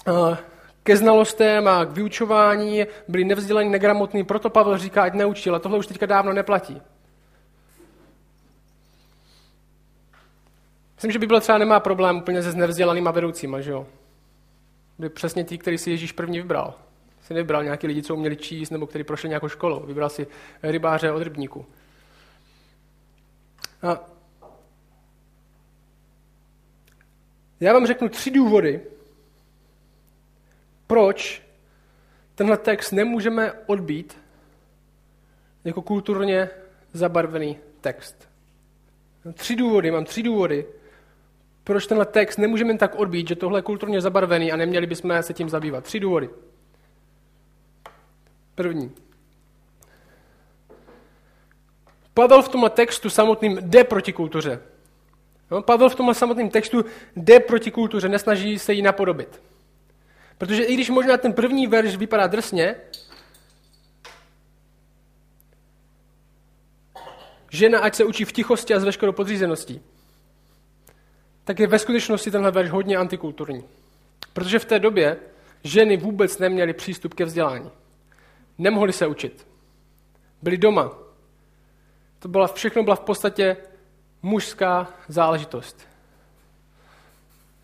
uh, 0.08 0.38
ke 0.84 0.98
znalostem 0.98 1.68
a 1.68 1.86
k 1.86 1.92
vyučování, 1.92 2.86
byli 3.08 3.24
nevzdělaní, 3.24 3.70
negramotní, 3.70 4.24
proto 4.24 4.50
Pavel 4.50 4.78
říká, 4.78 5.04
ať 5.04 5.14
neučil, 5.14 5.56
a 5.56 5.60
tohle 5.60 5.78
už 5.78 5.88
teďka 5.88 6.06
dávno 6.06 6.34
neplatí. 6.34 6.82
Myslím, 11.00 11.12
že 11.12 11.20
Bible 11.20 11.42
třeba 11.42 11.58
nemá 11.58 11.80
problém 11.80 12.18
úplně 12.18 12.44
se 12.44 12.52
znevzdělanýma 12.52 13.12
vedoucíma, 13.12 13.62
že 13.62 13.72
jo? 13.72 13.88
Byli 14.98 15.10
přesně 15.10 15.44
ti, 15.44 15.58
který 15.58 15.78
si 15.78 15.92
Ježíš 15.92 16.12
první 16.12 16.38
vybral. 16.38 16.74
Si 17.22 17.34
nevybral 17.34 17.64
nějaký 17.64 17.88
lidi, 17.88 18.04
co 18.04 18.16
uměli 18.16 18.36
číst, 18.36 18.70
nebo 18.70 18.88
kteří 18.88 19.04
prošli 19.04 19.30
nějakou 19.30 19.48
školu. 19.48 19.86
Vybral 19.86 20.10
si 20.10 20.28
rybáře 20.64 21.12
od 21.12 21.24
rybníku. 21.24 21.66
A 23.82 24.10
já 27.60 27.74
vám 27.74 27.88
řeknu 27.88 28.10
tři 28.10 28.32
důvody, 28.32 28.82
proč 30.88 31.42
tenhle 32.36 32.58
text 32.58 32.92
nemůžeme 32.92 33.54
odbít 33.66 34.18
jako 35.64 35.82
kulturně 35.82 36.50
zabarvený 36.94 37.58
text. 37.82 38.30
Tři 39.34 39.56
důvody, 39.56 39.92
mám 39.92 40.06
tři 40.06 40.24
důvody, 40.24 40.66
proč 41.70 41.88
tenhle 41.88 42.06
text 42.06 42.38
nemůžeme 42.38 42.70
jen 42.70 42.78
tak 42.78 42.96
odbít, 42.96 43.28
že 43.28 43.36
tohle 43.36 43.60
je 43.60 43.64
kulturně 43.64 44.02
zabarvený 44.02 44.52
a 44.52 44.56
neměli 44.56 44.88
bychom 44.88 45.24
se 45.24 45.34
tím 45.34 45.50
zabývat. 45.50 45.84
Tři 45.84 46.00
důvody. 46.00 46.30
První. 48.56 48.92
Pavel 52.14 52.42
v 52.42 52.50
tomhle 52.50 52.70
textu 52.70 53.10
samotným 53.10 53.58
jde 53.62 53.84
proti 53.84 54.14
kultuře. 54.14 54.62
No, 55.52 55.62
Pavel 55.62 55.90
v 55.90 55.96
tomhle 55.96 56.16
samotném 56.16 56.50
textu 56.50 56.86
jde 57.16 57.40
proti 57.40 57.72
kultuře, 57.72 58.10
nesnaží 58.10 58.60
se 58.60 58.74
jí 58.74 58.82
napodobit. 58.82 59.42
Protože 60.38 60.64
i 60.64 60.74
když 60.74 60.90
možná 60.90 61.18
ten 61.18 61.34
první 61.34 61.68
verš 61.68 61.96
vypadá 61.96 62.28
drsně, 62.28 62.76
žena 67.52 67.80
ať 67.80 67.96
se 67.96 68.06
učí 68.06 68.26
v 68.26 68.32
tichosti 68.32 68.74
a 68.74 68.80
s 68.80 68.84
veškerou 68.84 69.12
podřízeností, 69.12 69.82
tak 71.50 71.60
je 71.60 71.68
ve 71.68 71.80
skutečnosti 71.80 72.32
tenhle 72.32 72.52
verš 72.52 72.70
hodně 72.70 72.98
antikulturní. 72.98 73.64
Protože 74.34 74.60
v 74.60 74.66
té 74.66 74.80
době 74.80 75.18
ženy 75.64 75.98
vůbec 75.98 76.40
neměly 76.40 76.74
přístup 76.74 77.14
ke 77.14 77.26
vzdělání. 77.26 77.72
Nemohly 78.58 78.94
se 78.94 79.08
učit. 79.08 79.48
Byly 80.42 80.58
doma. 80.58 80.92
To 82.20 82.28
byla, 82.28 82.48
všechno 82.48 82.84
byla 82.84 82.96
v 82.96 83.00
podstatě 83.00 83.58
mužská 84.22 84.94
záležitost. 85.08 85.88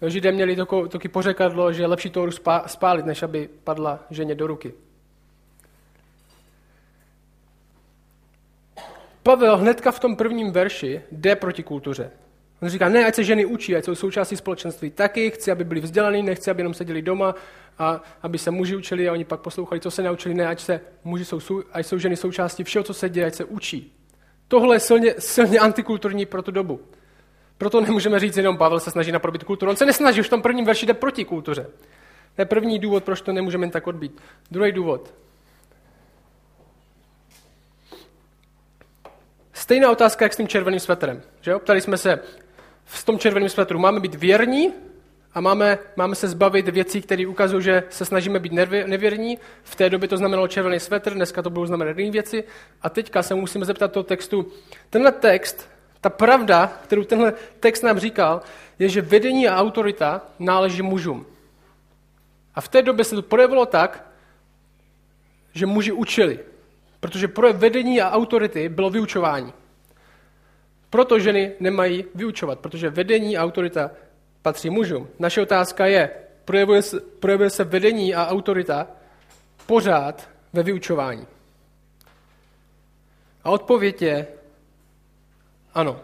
Židé 0.08 0.32
měli 0.32 0.58
taky 0.89 1.08
pořekadlo, 1.08 1.74
že 1.74 1.84
je 1.84 1.88
lepší 1.88 2.10
to 2.10 2.27
spálit, 2.65 3.06
než 3.06 3.24
aby 3.24 3.50
padla 3.63 4.00
ženě 4.10 4.36
do 4.36 4.48
ruky. 4.48 4.74
Pavel 9.24 9.58
hnedka 9.58 9.92
v 9.92 10.00
tom 10.00 10.15
prvním 10.15 10.51
verši 10.51 11.01
jde 11.12 11.36
proti 11.36 11.63
kultuře. 11.63 12.12
On 12.62 12.70
říká, 12.70 12.90
ne, 12.90 13.06
ať 13.06 13.16
se 13.16 13.24
ženy 13.24 13.46
učí, 13.46 13.76
ať 13.76 13.86
jsou 13.86 13.96
součástí 13.96 14.36
společenství 14.36 14.92
taky, 14.92 15.32
chci, 15.32 15.52
aby 15.52 15.64
byli 15.64 15.82
vzdělaní, 15.82 16.24
nechci, 16.24 16.52
aby 16.52 16.60
jenom 16.60 16.74
seděli 16.74 17.02
doma 17.02 17.36
a 17.78 18.04
aby 18.22 18.38
se 18.38 18.52
muži 18.52 18.76
učili 18.76 19.10
a 19.10 19.12
oni 19.12 19.26
pak 19.26 19.40
poslouchali, 19.40 19.82
co 19.82 19.92
se 19.92 20.04
naučili, 20.04 20.36
ne, 20.36 20.48
ať, 20.48 20.60
se 20.60 20.82
muži 21.04 21.26
jsou, 21.26 21.64
ať 21.72 21.86
jsou 21.86 21.98
ženy 21.98 22.16
součástí 22.16 22.64
všeho, 22.64 22.84
co 22.84 22.94
se 22.94 23.10
děje, 23.10 23.26
ať 23.26 23.36
se 23.36 23.46
učí. 23.46 23.94
Tohle 24.48 24.76
je 24.76 24.80
silně, 24.80 25.16
silně 25.20 25.60
antikulturní 25.60 26.26
pro 26.26 26.42
tu 26.42 26.52
dobu. 26.52 26.80
Proto 27.58 27.82
nemůžeme 27.82 28.20
říct 28.20 28.38
jenom, 28.38 28.58
Pavel 28.58 28.80
se 28.80 28.92
snaží 28.92 29.12
naprobit 29.12 29.44
kulturu. 29.44 29.70
On 29.72 29.78
se 29.78 29.86
nesnaží, 29.86 30.20
už 30.20 30.28
v 30.28 30.30
tom 30.30 30.42
prvním 30.42 30.66
verši 30.66 30.86
jde 30.86 30.94
proti 30.94 31.26
kultuře. 31.26 31.68
To 32.36 32.42
je 32.42 32.46
první 32.46 32.80
důvod, 32.80 33.04
proč 33.04 33.22
to 33.22 33.32
nemůžeme 33.32 33.64
jen 33.64 33.72
tak 33.72 33.88
odbít. 33.88 34.22
Druhý 34.52 34.72
důvod. 34.72 35.14
Stejná 39.54 39.92
otázka, 39.92 40.26
jak 40.26 40.34
s 40.34 40.38
tím 40.38 40.48
červeným 40.48 40.80
svetrem. 40.80 41.22
Že 41.42 41.52
jo? 41.52 41.60
Ptali 41.60 41.82
jsme 41.82 41.98
se, 41.98 42.20
v 42.86 43.04
tom 43.04 43.20
červeném 43.20 43.50
svetru. 43.50 43.80
Máme 43.80 44.00
být 44.00 44.15
věrní 44.15 44.74
a 45.34 45.42
máme, 45.42 45.77
máme 45.96 46.15
se 46.15 46.27
zbavit 46.27 46.70
věcí, 46.70 47.01
které 47.01 47.27
ukazují, 47.27 47.63
že 47.63 47.84
se 47.89 48.06
snažíme 48.06 48.39
být 48.39 48.54
nevěrní. 48.86 49.38
V 49.63 49.75
té 49.75 49.89
době 49.89 50.08
to 50.08 50.18
znamenalo 50.18 50.48
červený 50.48 50.80
svetr, 50.80 51.13
dneska 51.13 51.42
to 51.42 51.50
budou 51.50 51.65
znamenat 51.65 51.98
jiné 51.98 52.12
věci. 52.12 52.44
A 52.82 52.89
teďka 52.89 53.24
se 53.24 53.36
musíme 53.36 53.65
zeptat 53.65 53.92
toho 53.92 54.04
textu. 54.04 54.51
Tenhle 54.89 55.12
text, 55.12 55.70
ta 56.01 56.10
pravda, 56.10 56.80
kterou 56.84 57.04
tenhle 57.04 57.34
text 57.60 57.82
nám 57.82 58.00
říkal, 58.00 58.42
je, 58.80 58.89
že 58.89 59.01
vedení 59.01 59.48
a 59.48 59.58
autorita 59.58 60.22
náleží 60.39 60.82
mužům. 60.82 61.25
A 62.56 62.62
v 62.62 62.68
té 62.68 62.82
době 62.82 63.06
se 63.06 63.15
to 63.15 63.22
projevilo 63.22 63.65
tak, 63.65 64.08
že 65.54 65.65
muži 65.65 65.92
učili. 65.92 66.39
Protože 67.00 67.27
pro 67.27 67.54
vedení 67.54 68.01
a 68.01 68.12
autority 68.12 68.70
bylo 68.70 68.89
vyučování. 68.89 69.54
Proto 70.89 71.20
ženy 71.20 71.51
nemají 71.60 72.06
vyučovat, 72.15 72.60
protože 72.60 72.89
vedení 72.89 73.38
a 73.38 73.44
autorita 73.44 73.92
patří 74.42 74.70
mužům. 74.70 75.08
Naše 75.20 75.42
otázka 75.42 75.86
je, 75.86 76.10
projevuje 76.46 76.82
se, 76.82 77.00
projevuje 77.00 77.50
se 77.50 77.63
vedení 77.63 78.15
a 78.15 78.27
autorita 78.27 78.88
pořád 79.65 80.30
ve 80.54 80.63
vyučování? 80.63 81.27
A 83.44 83.50
odpověď 83.50 84.01
je 84.01 84.27
ano. 85.74 86.01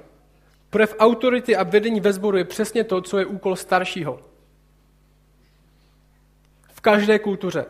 Projev 0.69 0.95
autority 0.99 1.55
a 1.55 1.63
vedení 1.63 1.99
ve 1.99 2.13
sboru 2.13 2.37
je 2.37 2.43
přesně 2.43 2.83
to, 2.83 3.01
co 3.01 3.19
je 3.19 3.25
úkol 3.25 3.55
staršího. 3.55 4.19
V 6.73 6.81
každé 6.81 7.19
kultuře. 7.19 7.65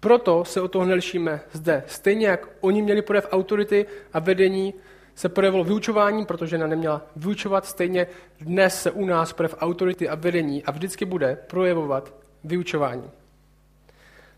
Proto 0.00 0.44
se 0.44 0.60
o 0.60 0.68
toho 0.68 0.84
nelišíme 0.84 1.40
zde. 1.52 1.84
Stejně 1.86 2.26
jak 2.26 2.48
oni 2.60 2.82
měli 2.82 3.02
projev 3.02 3.28
autority 3.30 3.86
a 4.12 4.18
vedení, 4.18 4.74
se 5.16 5.28
projevilo 5.28 5.64
vyučováním, 5.64 6.26
protože 6.26 6.50
žena 6.50 6.66
neměla 6.66 7.02
vyučovat. 7.16 7.66
Stejně 7.66 8.06
dnes 8.40 8.82
se 8.82 8.90
u 8.90 9.06
nás 9.06 9.32
projev 9.32 9.54
autority 9.58 10.08
a 10.08 10.14
vedení 10.14 10.64
a 10.64 10.70
vždycky 10.70 11.04
bude 11.04 11.36
projevovat 11.46 12.14
vyučování. 12.44 13.10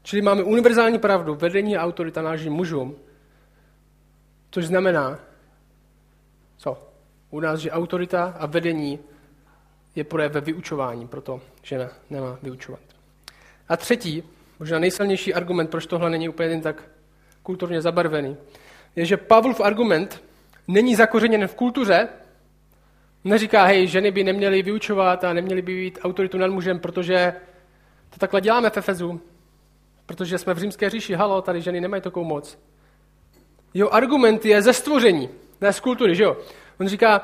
Čili 0.02 0.22
máme 0.22 0.42
univerzální 0.42 0.98
pravdu, 0.98 1.34
vedení 1.34 1.76
a 1.76 1.84
autorita 1.84 2.22
náleží 2.22 2.50
mužům, 2.50 2.96
což 4.50 4.66
znamená, 4.66 5.18
co? 6.56 6.82
U 7.30 7.40
nás, 7.40 7.60
že 7.60 7.70
autorita 7.70 8.34
a 8.38 8.46
vedení 8.46 8.98
je 9.94 10.04
projev 10.04 10.32
ve 10.32 10.40
vyučování, 10.40 11.08
proto 11.08 11.40
žena 11.62 11.88
nemá 12.10 12.38
vyučovat. 12.42 12.80
A 13.68 13.76
třetí, 13.76 14.22
možná 14.58 14.78
nejsilnější 14.78 15.34
argument, 15.34 15.70
proč 15.70 15.86
tohle 15.86 16.10
není 16.10 16.28
úplně 16.28 16.60
tak 16.60 16.82
kulturně 17.42 17.82
zabarvený, 17.82 18.36
je, 18.96 19.04
že 19.04 19.16
Pavlov 19.16 19.60
argument 19.60 20.27
není 20.68 20.94
zakořeněn 20.94 21.48
v 21.48 21.54
kultuře, 21.54 22.08
neříká, 23.24 23.64
hej, 23.64 23.86
ženy 23.86 24.10
by 24.10 24.24
neměly 24.24 24.62
vyučovat 24.62 25.24
a 25.24 25.32
neměly 25.32 25.62
by 25.62 25.74
být 25.74 25.98
autoritu 26.02 26.38
nad 26.38 26.50
mužem, 26.50 26.78
protože 26.78 27.34
to 28.10 28.18
takhle 28.18 28.40
děláme 28.40 28.70
v 28.70 28.76
Efezu, 28.76 29.20
protože 30.06 30.38
jsme 30.38 30.54
v 30.54 30.58
římské 30.58 30.90
říši, 30.90 31.14
halo, 31.14 31.42
tady 31.42 31.60
ženy 31.60 31.80
nemají 31.80 32.02
takovou 32.02 32.26
moc. 32.26 32.58
Jeho 33.74 33.94
argument 33.94 34.44
je 34.44 34.62
ze 34.62 34.72
stvoření, 34.72 35.28
ne 35.60 35.72
z 35.72 35.80
kultury, 35.80 36.14
že 36.14 36.22
jo? 36.22 36.36
On 36.80 36.88
říká, 36.88 37.22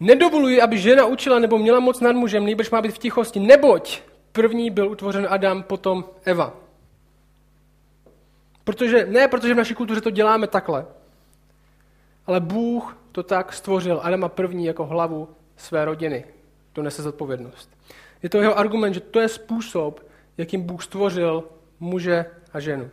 nedovoluji, 0.00 0.60
aby 0.60 0.78
žena 0.78 1.06
učila 1.06 1.38
nebo 1.38 1.58
měla 1.58 1.80
moc 1.80 2.00
nad 2.00 2.16
mužem, 2.16 2.44
nejbrž 2.44 2.70
má 2.70 2.82
být 2.82 2.94
v 2.94 2.98
tichosti, 2.98 3.40
neboť 3.40 4.00
první 4.32 4.70
byl 4.70 4.90
utvořen 4.90 5.26
Adam, 5.30 5.62
potom 5.62 6.04
Eva. 6.24 6.56
Protože, 8.64 9.06
ne 9.06 9.28
protože 9.28 9.54
v 9.54 9.56
naší 9.56 9.74
kultuře 9.74 10.00
to 10.00 10.10
děláme 10.10 10.46
takhle, 10.46 10.86
ale 12.26 12.40
Bůh 12.40 12.96
to 13.12 13.22
tak 13.22 13.52
stvořil 13.52 14.00
Adama 14.02 14.28
první 14.28 14.64
jako 14.64 14.86
hlavu 14.86 15.28
své 15.56 15.84
rodiny. 15.84 16.24
To 16.72 16.82
nese 16.82 17.02
zodpovědnost. 17.02 17.70
Je 18.22 18.28
to 18.28 18.38
jeho 18.38 18.58
argument, 18.58 18.94
že 18.94 19.00
to 19.00 19.20
je 19.20 19.28
způsob, 19.28 20.06
jakým 20.36 20.62
Bůh 20.62 20.84
stvořil 20.84 21.44
muže 21.80 22.26
a 22.52 22.60
ženu. 22.60 22.90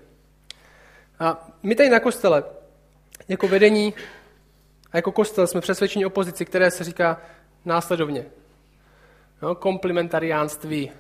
A 1.20 1.48
my 1.64 1.76
tady 1.76 1.90
na 1.90 2.00
kostele 2.00 2.44
jako 3.28 3.48
vedení 3.48 3.94
a 4.92 4.98
jako 4.98 5.12
kostel 5.12 5.48
jsme 5.48 5.62
přesvědčeni 5.62 6.06
o 6.06 6.10
pozici, 6.10 6.46
které 6.46 6.72
se 6.72 6.84
říká 6.84 7.22
následovně. 7.66 8.26
No, 9.42 9.56
komplementariánství. 9.56 10.92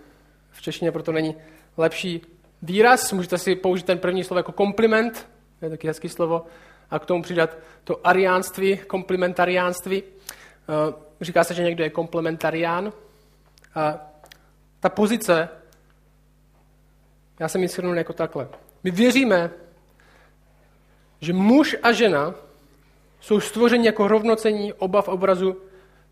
V 0.51 0.61
češtině 0.61 0.91
proto 0.91 1.11
není 1.11 1.35
lepší 1.77 2.21
výraz. 2.61 3.13
Můžete 3.13 3.37
si 3.37 3.55
použít 3.55 3.85
ten 3.85 3.99
první 3.99 4.23
slovo 4.23 4.39
jako 4.39 4.51
kompliment, 4.51 5.29
je 5.61 5.69
taky 5.69 5.87
hezký 5.87 6.09
slovo, 6.09 6.45
a 6.91 6.99
k 6.99 7.05
tomu 7.05 7.23
přidat 7.23 7.57
to 7.83 8.07
ariánství, 8.07 8.77
komplementariánství. 8.77 10.03
Eh, 10.03 10.93
říká 11.21 11.43
se, 11.43 11.53
že 11.53 11.63
někdo 11.63 11.83
je 11.83 11.89
komplementarián. 11.89 12.93
A 13.75 13.97
ta 14.79 14.89
pozice, 14.89 15.49
já 17.39 17.47
jsem 17.47 17.61
ji 17.61 17.67
shrnul 17.67 17.97
jako 17.97 18.13
takhle. 18.13 18.47
My 18.83 18.91
věříme, 18.91 19.51
že 21.21 21.33
muž 21.33 21.75
a 21.83 21.91
žena 21.91 22.35
jsou 23.19 23.39
stvořeni 23.39 23.85
jako 23.85 24.07
rovnocení 24.07 24.73
oba 24.73 25.01
v 25.01 25.07
obrazu 25.07 25.57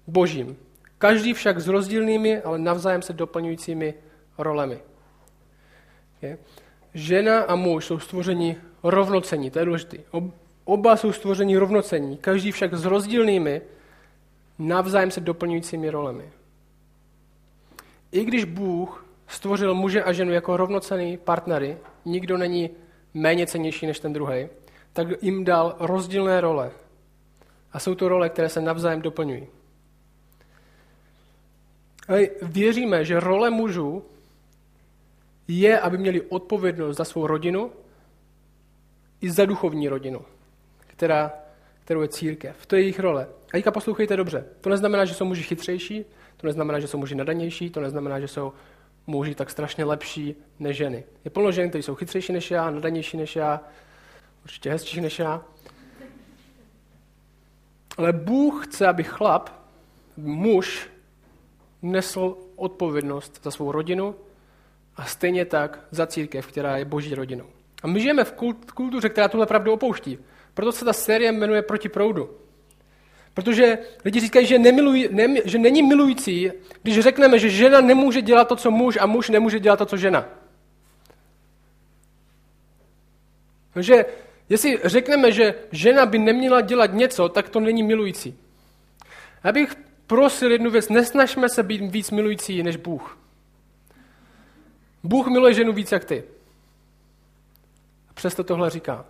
božím. 0.08 0.58
Každý 0.98 1.34
však 1.34 1.60
s 1.60 1.68
rozdílnými, 1.68 2.42
ale 2.42 2.60
navzájem 2.60 3.02
se 3.02 3.14
doplňujícími 3.14 3.94
rolemi. 4.38 4.80
Je? 6.22 6.38
Žena 6.94 7.42
a 7.42 7.56
muž 7.56 7.86
jsou 7.86 8.00
stvořeni 8.00 8.58
rovnocení, 8.84 9.52
to 9.52 9.60
je 9.60 9.66
důležité. 9.66 9.98
Oba 10.68 10.98
jsou 10.98 11.12
stvořeni 11.12 11.58
rovnocení, 11.58 12.18
každý 12.18 12.52
však 12.52 12.74
s 12.74 12.86
rozdílnými, 12.86 13.62
navzájem 14.60 15.12
se 15.12 15.22
doplňujícími 15.22 15.90
rolemi. 15.90 16.30
I 18.12 18.26
když 18.26 18.44
Bůh 18.44 19.06
stvořil 19.28 19.74
muže 19.74 20.04
a 20.04 20.12
ženu 20.12 20.34
jako 20.34 20.58
rovnocený 20.58 21.18
partnery, 21.18 21.78
nikdo 22.06 22.38
není 22.38 22.70
méně 23.14 23.48
cenější 23.48 23.88
než 23.88 24.00
ten 24.00 24.14
druhý, 24.14 24.48
tak 24.94 25.08
jim 25.24 25.46
dal 25.46 25.76
rozdílné 25.80 26.42
role. 26.42 26.72
A 27.72 27.80
jsou 27.80 27.96
to 27.96 28.10
role, 28.10 28.30
které 28.30 28.50
se 28.50 28.62
navzájem 28.62 29.02
doplňují. 29.02 29.48
Věříme, 32.42 33.06
že 33.06 33.20
role 33.20 33.50
mužů 33.50 34.04
je, 35.48 35.80
aby 35.80 35.98
měli 35.98 36.22
odpovědnost 36.22 36.98
za 36.98 37.06
svou 37.06 37.28
rodinu 37.28 37.72
i 39.22 39.32
za 39.32 39.46
duchovní 39.46 39.90
rodinu, 39.90 40.22
která, 40.98 41.34
kterou 41.86 42.01
je 42.01 42.08
církev. 42.08 42.66
To 42.66 42.75
je 42.75 42.82
jejich 42.82 43.00
role. 43.00 43.27
A 43.48 43.51
teďka 43.51 43.72
poslouchejte 43.72 44.18
dobře. 44.18 44.46
To 44.62 44.70
neznamená, 44.70 45.06
že 45.06 45.13
jsou 45.13 45.25
muži 45.25 45.44
chytřejší, 45.44 46.06
to 46.38 46.48
neznamená, 46.48 46.80
že 46.80 46.88
jsou 46.88 46.98
muži 46.98 47.16
nadanější, 47.16 47.70
to 47.70 47.82
neznamená, 47.82 48.20
že 48.20 48.27
jsou 48.27 48.54
muži 49.08 49.36
tak 49.36 49.50
strašně 49.50 49.86
lepší 49.86 50.36
než 50.60 50.77
ženy. 50.77 51.04
Je 51.25 51.32
plno 51.32 51.51
žen, 51.51 51.70
kteří 51.70 51.84
jsou 51.84 51.96
chytřejší 51.96 52.34
než 52.34 52.51
já, 52.51 52.70
nadanější 52.70 53.18
než 53.18 53.36
já, 53.36 53.62
určitě 54.44 54.70
hezčí 54.70 55.01
než 55.01 55.20
já. 55.20 55.46
Ale 57.98 58.13
Bůh 58.13 58.68
chce, 58.68 58.88
aby 58.88 59.04
chlap, 59.04 59.50
muž, 60.18 60.89
nesl 61.82 62.38
odpovědnost 62.56 63.39
za 63.44 63.51
svou 63.51 63.72
rodinu 63.72 64.16
a 64.96 65.06
stejně 65.06 65.46
tak 65.46 65.80
za 65.92 66.08
církev, 66.08 66.48
která 66.48 66.77
je 66.77 66.86
boží 66.86 67.16
rodinou. 67.16 67.46
A 67.84 67.88
my 67.88 68.01
žijeme 68.01 68.24
v 68.24 68.34
kultuře, 68.74 69.10
která 69.10 69.27
tuhle 69.27 69.46
pravdu 69.46 69.74
opouští. 69.74 70.20
Proto 70.58 70.72
se 70.72 70.86
ta 70.86 70.94
série 70.94 71.32
jmenuje 71.32 71.62
Proti 71.62 71.90
proudu. 71.90 72.30
Protože 73.34 73.78
lidi 74.06 74.20
říkají, 74.20 74.46
že, 74.46 74.60
nemilují, 74.60 75.08
ne, 75.12 75.42
že 75.46 75.58
není 75.58 75.84
milující, 75.84 76.52
když 76.84 77.00
řekneme, 77.00 77.40
že 77.40 77.50
žena 77.50 77.82
nemůže 77.82 78.22
dělat 78.22 78.48
to, 78.48 78.56
co 78.56 78.72
muž, 78.72 78.98
a 79.02 79.06
muž 79.06 79.30
nemůže 79.30 79.60
dělat 79.60 79.78
to, 79.78 79.86
co 79.86 79.98
žena. 79.98 80.26
Takže 83.74 84.06
jestli 84.50 84.80
řekneme, 84.84 85.32
že 85.32 85.56
žena 85.72 86.06
by 86.06 86.20
neměla 86.20 86.62
dělat 86.62 86.94
něco, 86.94 87.30
tak 87.30 87.50
to 87.50 87.60
není 87.60 87.84
milující. 87.84 88.38
Já 89.44 89.52
bych 89.52 89.76
prosil 90.08 90.52
jednu 90.52 90.72
věc, 90.72 90.90
nesnažme 90.90 91.50
se 91.50 91.63
být 91.63 91.82
víc 91.91 92.12
milující 92.12 92.63
než 92.63 92.76
Bůh. 92.76 93.17
Bůh 95.04 95.28
miluje 95.28 95.54
ženu 95.54 95.74
víc 95.74 95.91
jak 95.91 96.06
ty. 96.06 96.24
A 98.10 98.13
přesto 98.13 98.43
tohle 98.43 98.70
říká. 98.70 99.06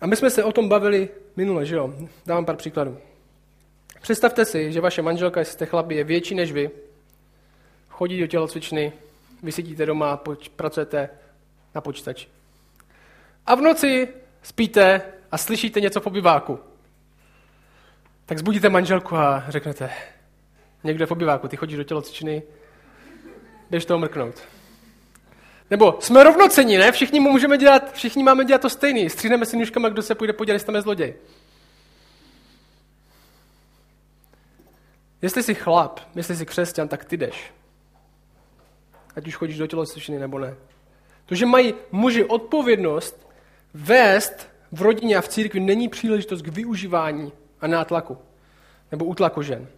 A 0.00 0.06
my 0.06 0.16
jsme 0.16 0.30
se 0.30 0.44
o 0.44 0.52
tom 0.52 0.68
bavili 0.68 1.08
minule, 1.36 1.66
že 1.66 1.76
jo? 1.76 1.94
Dávám 2.26 2.44
pár 2.44 2.56
příkladů. 2.56 2.98
Představte 4.00 4.44
si, 4.44 4.72
že 4.72 4.80
vaše 4.80 5.02
manželka, 5.02 5.40
jestli 5.40 5.52
jste 5.52 5.66
chlapi, 5.66 5.94
je 5.94 6.04
větší 6.04 6.34
než 6.34 6.52
vy, 6.52 6.70
chodí 7.88 8.20
do 8.20 8.26
tělocvičny, 8.26 8.92
vy 9.42 9.52
sedíte 9.52 9.86
doma, 9.86 10.20
pracujete 10.56 11.08
na 11.74 11.80
počítači. 11.80 12.28
A 13.46 13.54
v 13.54 13.60
noci 13.60 14.08
spíte 14.42 15.02
a 15.32 15.38
slyšíte 15.38 15.80
něco 15.80 16.00
po 16.00 16.10
obyváku. 16.10 16.58
Tak 18.26 18.38
zbudíte 18.38 18.68
manželku 18.68 19.16
a 19.16 19.44
řeknete, 19.48 19.90
někdo 20.84 21.02
je 21.02 21.06
v 21.06 21.10
obyváku, 21.10 21.48
ty 21.48 21.56
chodíš 21.56 21.76
do 21.76 21.84
tělocvičny, 21.84 22.42
jdeš 23.70 23.84
toho 23.84 23.98
mrknout. 23.98 24.42
Nebo 25.70 25.98
jsme 26.00 26.24
rovnocení, 26.24 26.76
ne? 26.76 26.92
Všichni 26.92 27.20
můžeme 27.20 27.58
dělat, 27.58 27.92
všichni 27.92 28.22
máme 28.22 28.44
dělat 28.44 28.62
to 28.62 28.70
stejný. 28.70 29.10
Stříhneme 29.10 29.46
si 29.46 29.56
nůžkama, 29.56 29.88
kdo 29.88 30.02
se 30.02 30.14
půjde 30.14 30.32
podělat, 30.32 30.54
jestli 30.54 30.66
tam 30.66 30.74
je 30.74 30.82
zloděj. 30.82 31.14
Jestli 35.22 35.42
jsi 35.42 35.54
chlap, 35.54 36.00
jestli 36.14 36.36
jsi 36.36 36.46
křesťan, 36.46 36.88
tak 36.88 37.04
ty 37.04 37.16
jdeš. 37.16 37.52
Ať 39.16 39.26
už 39.26 39.36
chodíš 39.36 39.58
do 39.58 39.66
tělocvičny 39.66 40.18
nebo 40.18 40.38
ne. 40.38 40.56
To, 41.26 41.34
že 41.34 41.46
mají 41.46 41.74
muži 41.92 42.24
odpovědnost 42.24 43.28
vést 43.74 44.48
v 44.72 44.82
rodině 44.82 45.16
a 45.16 45.20
v 45.20 45.28
církvi, 45.28 45.60
není 45.60 45.88
příležitost 45.88 46.42
k 46.42 46.48
využívání 46.48 47.32
a 47.60 47.66
nátlaku. 47.66 48.18
Nebo 48.92 49.04
útlaku 49.04 49.42
žen. 49.42 49.68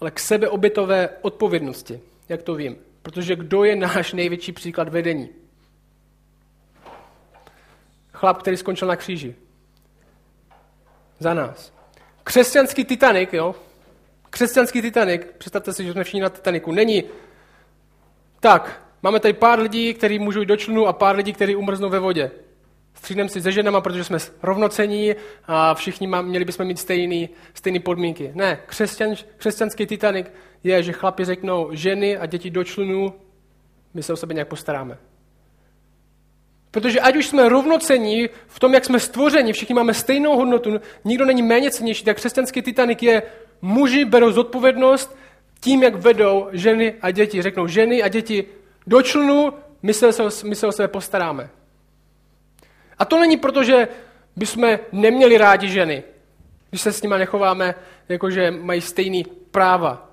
Ale 0.00 0.10
k 0.10 0.20
sebeobětové 0.20 1.08
odpovědnosti. 1.22 2.00
Jak 2.28 2.42
to 2.42 2.54
vím? 2.54 2.76
Protože 3.06 3.36
kdo 3.36 3.64
je 3.64 3.76
náš 3.76 4.12
největší 4.12 4.52
příklad 4.52 4.88
vedení? 4.88 5.28
Chlap, 8.12 8.38
který 8.38 8.56
skončil 8.56 8.88
na 8.88 8.96
kříži. 8.96 9.34
Za 11.18 11.34
nás. 11.34 11.72
Křesťanský 12.24 12.84
Titanic, 12.84 13.32
jo? 13.32 13.54
Křesťanský 14.30 14.82
Titanic, 14.82 15.22
představte 15.38 15.72
si, 15.72 15.84
že 15.84 15.92
jsme 15.92 16.04
všichni 16.04 16.20
na 16.20 16.28
Titaniku, 16.28 16.72
není 16.72 17.04
tak, 18.40 18.82
máme 19.02 19.20
tady 19.20 19.34
pár 19.34 19.58
lidí, 19.58 19.94
kteří 19.94 20.18
můžou 20.18 20.40
jít 20.40 20.46
do 20.46 20.56
člunu 20.56 20.86
a 20.86 20.92
pár 20.92 21.16
lidí, 21.16 21.32
kteří 21.32 21.56
umrznou 21.56 21.88
ve 21.88 21.98
vodě. 21.98 22.30
Střídneme 23.06 23.28
si 23.28 23.42
se 23.42 23.52
ženama, 23.52 23.80
protože 23.80 24.04
jsme 24.04 24.18
rovnocení 24.42 25.14
a 25.46 25.74
všichni 25.74 26.06
má, 26.06 26.22
měli 26.22 26.44
bychom 26.44 26.66
mít 26.66 26.78
stejný, 26.78 27.28
stejný 27.54 27.78
podmínky. 27.78 28.30
Ne, 28.34 28.60
křesťan, 28.66 29.14
křesťanský 29.36 29.86
Titanic 29.86 30.26
je, 30.64 30.82
že 30.82 30.92
chlapi 30.92 31.24
řeknou 31.24 31.68
ženy 31.72 32.18
a 32.18 32.26
děti 32.26 32.50
do 32.50 32.64
člunů, 32.64 33.12
my 33.94 34.02
se 34.02 34.12
o 34.12 34.16
sebe 34.16 34.34
nějak 34.34 34.48
postaráme. 34.48 34.98
Protože 36.70 37.00
ať 37.00 37.16
už 37.16 37.26
jsme 37.26 37.48
rovnocení 37.48 38.28
v 38.46 38.60
tom, 38.60 38.74
jak 38.74 38.84
jsme 38.84 39.00
stvořeni, 39.00 39.52
všichni 39.52 39.74
máme 39.74 39.94
stejnou 39.94 40.36
hodnotu, 40.36 40.80
nikdo 41.04 41.24
není 41.24 41.42
méně 41.42 41.70
cenější, 41.70 42.04
tak 42.04 42.16
křesťanský 42.16 42.62
Titanic 42.62 43.02
je, 43.02 43.22
muži 43.62 44.04
berou 44.04 44.32
zodpovědnost 44.32 45.16
tím, 45.60 45.82
jak 45.82 45.94
vedou 45.94 46.48
ženy 46.52 46.94
a 47.02 47.10
děti. 47.10 47.42
Řeknou 47.42 47.66
ženy 47.66 48.02
a 48.02 48.08
děti 48.08 48.44
do 48.86 49.02
člunu, 49.02 49.52
my 49.82 49.94
se, 49.94 50.10
my 50.44 50.54
se 50.54 50.66
o 50.66 50.72
sebe 50.72 50.88
postaráme. 50.88 51.50
A 52.98 53.04
to 53.04 53.18
není 53.18 53.36
proto, 53.36 53.64
že 53.64 53.88
bychom 54.36 54.78
neměli 54.92 55.38
rádi 55.38 55.68
ženy, 55.68 56.02
když 56.70 56.80
se 56.80 56.92
s 56.92 57.02
nimi 57.02 57.14
nechováme, 57.18 57.74
jakože 58.08 58.50
mají 58.50 58.80
stejný 58.80 59.24
práva. 59.50 60.10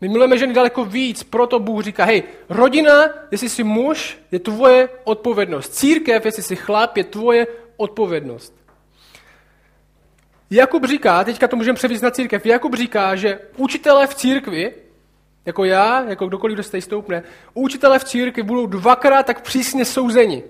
My 0.00 0.08
milujeme 0.08 0.38
ženy 0.38 0.54
daleko 0.54 0.84
víc, 0.84 1.22
proto 1.22 1.58
Bůh 1.58 1.84
říká, 1.84 2.04
hej, 2.04 2.22
rodina, 2.48 3.08
jestli 3.30 3.48
jsi 3.48 3.64
muž, 3.64 4.18
je 4.30 4.38
tvoje 4.38 4.88
odpovědnost. 5.04 5.74
Církev, 5.74 6.24
jestli 6.24 6.42
jsi 6.42 6.56
chlap, 6.56 6.96
je 6.96 7.04
tvoje 7.04 7.46
odpovědnost. 7.76 8.54
Jakub 10.50 10.84
říká, 10.84 11.24
teďka 11.24 11.48
to 11.48 11.56
můžeme 11.56 11.76
převíst 11.76 12.02
na 12.02 12.10
církev, 12.10 12.46
Jakub 12.46 12.74
říká, 12.74 13.16
že 13.16 13.38
učitelé 13.56 14.06
v 14.06 14.14
církvi, 14.14 14.74
jako 15.46 15.64
já, 15.64 16.04
jako 16.08 16.26
kdokoliv, 16.26 16.54
kdo 16.54 16.62
se 16.62 16.80
stoupne, 16.80 17.22
učitelé 17.54 17.98
v 17.98 18.04
církvi 18.04 18.42
budou 18.42 18.66
dvakrát 18.66 19.26
tak 19.26 19.40
přísně 19.40 19.84
souzeni. 19.84 20.42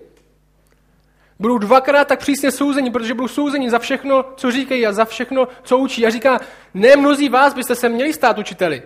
Budou 1.43 1.59
dvakrát 1.59 2.09
tak 2.09 2.19
přísně 2.19 2.51
souzeni, 2.51 2.91
protože 2.91 3.15
budou 3.15 3.29
souzeni 3.29 3.71
za 3.71 3.79
všechno, 3.79 4.25
co 4.37 4.51
říkají 4.51 4.87
a 4.87 4.93
za 4.93 5.05
všechno, 5.05 5.49
co 5.63 5.79
učí. 5.79 6.07
A 6.07 6.11
říká, 6.11 6.41
ne 6.75 6.97
mnozí 6.97 7.29
vás 7.29 7.55
byste 7.55 7.75
se 7.75 7.89
měli 7.89 8.13
stát 8.13 8.39
učiteli. 8.39 8.83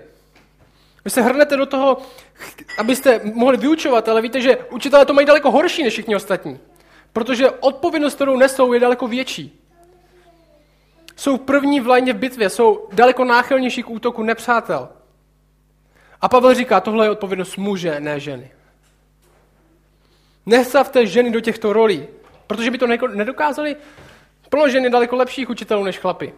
Vy 1.05 1.11
se 1.11 1.23
hrnete 1.23 1.57
do 1.57 1.66
toho, 1.66 1.99
abyste 2.79 3.21
mohli 3.25 3.57
vyučovat, 3.57 4.09
ale 4.09 4.23
víte, 4.23 4.40
že 4.40 4.59
učitelé 4.71 5.05
to 5.05 5.14
mají 5.14 5.27
daleko 5.27 5.51
horší 5.51 5.83
než 5.83 5.92
všichni 5.92 6.16
ostatní. 6.16 6.59
Protože 7.12 7.51
odpovědnost, 7.51 8.14
kterou 8.14 8.37
nesou, 8.37 8.73
je 8.73 8.81
daleko 8.81 9.09
větší. 9.09 9.61
Jsou 11.16 11.37
první 11.37 11.81
v 11.81 11.88
lajně 11.88 12.12
v 12.12 12.19
bitvě, 12.19 12.51
jsou 12.51 12.88
daleko 12.92 13.25
náchylnější 13.25 13.83
k 13.83 13.90
útoku 13.90 14.23
nepřátel. 14.23 14.88
A 16.21 16.29
Pavel 16.29 16.55
říká, 16.55 16.81
tohle 16.81 17.07
je 17.07 17.11
odpovědnost 17.11 17.57
muže, 17.57 18.01
ne 18.01 18.21
ženy. 18.21 18.51
Nestavte 20.47 21.07
ženy 21.07 21.31
do 21.31 21.40
těchto 21.40 21.73
rolí, 21.73 22.07
protože 22.46 22.70
by 22.70 22.78
to 22.78 22.87
nedokázali. 23.14 23.76
Plno 24.48 24.68
ženy 24.68 24.90
daleko 24.90 25.16
lepších 25.16 25.50
učitelů 25.50 25.85
než 25.85 25.98
chlapy. 25.98 26.35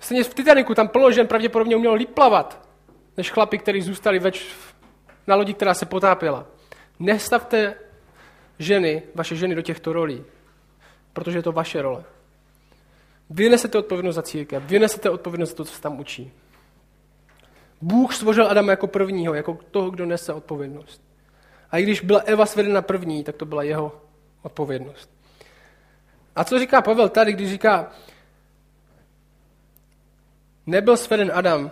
Stejně 0.00 0.24
v 0.24 0.34
Titaniku 0.34 0.74
tam 0.74 0.88
plno 0.88 1.10
žen 1.10 1.26
pravděpodobně 1.26 1.76
umělo 1.76 1.94
líp 1.94 2.10
plavat, 2.10 2.68
než 3.16 3.30
chlapi, 3.30 3.58
kteří 3.58 3.82
zůstali 3.82 4.18
več 4.18 4.46
na 5.26 5.34
lodi, 5.34 5.54
která 5.54 5.74
se 5.74 5.86
potápěla. 5.86 6.46
Nestavte 6.98 7.74
ženy, 8.58 9.02
vaše 9.14 9.36
ženy 9.36 9.54
do 9.54 9.62
těchto 9.62 9.92
rolí, 9.92 10.24
protože 11.12 11.38
je 11.38 11.42
to 11.42 11.52
vaše 11.52 11.82
role. 11.82 12.04
Vy 13.30 13.48
nesete 13.48 13.78
odpovědnost 13.78 14.14
za 14.14 14.22
církev, 14.22 14.62
vy 14.62 14.78
nesete 14.78 15.10
odpovědnost 15.10 15.50
za 15.50 15.56
to, 15.56 15.64
co 15.64 15.74
se 15.74 15.82
tam 15.82 16.00
učí. 16.00 16.32
Bůh 17.80 18.14
stvořil 18.14 18.50
Adama 18.50 18.70
jako 18.70 18.86
prvního, 18.86 19.34
jako 19.34 19.58
toho, 19.70 19.90
kdo 19.90 20.06
nese 20.06 20.32
odpovědnost. 20.32 21.07
A 21.70 21.78
i 21.78 21.82
když 21.82 22.00
byla 22.00 22.20
Eva 22.20 22.46
svedena 22.46 22.82
první, 22.82 23.24
tak 23.24 23.36
to 23.36 23.44
byla 23.44 23.62
jeho 23.62 24.00
odpovědnost. 24.42 25.10
A 26.36 26.44
co 26.44 26.58
říká 26.58 26.82
Pavel 26.82 27.08
tady, 27.08 27.32
když 27.32 27.50
říká, 27.50 27.90
nebyl 30.66 30.96
sveden 30.96 31.30
Adam, 31.34 31.70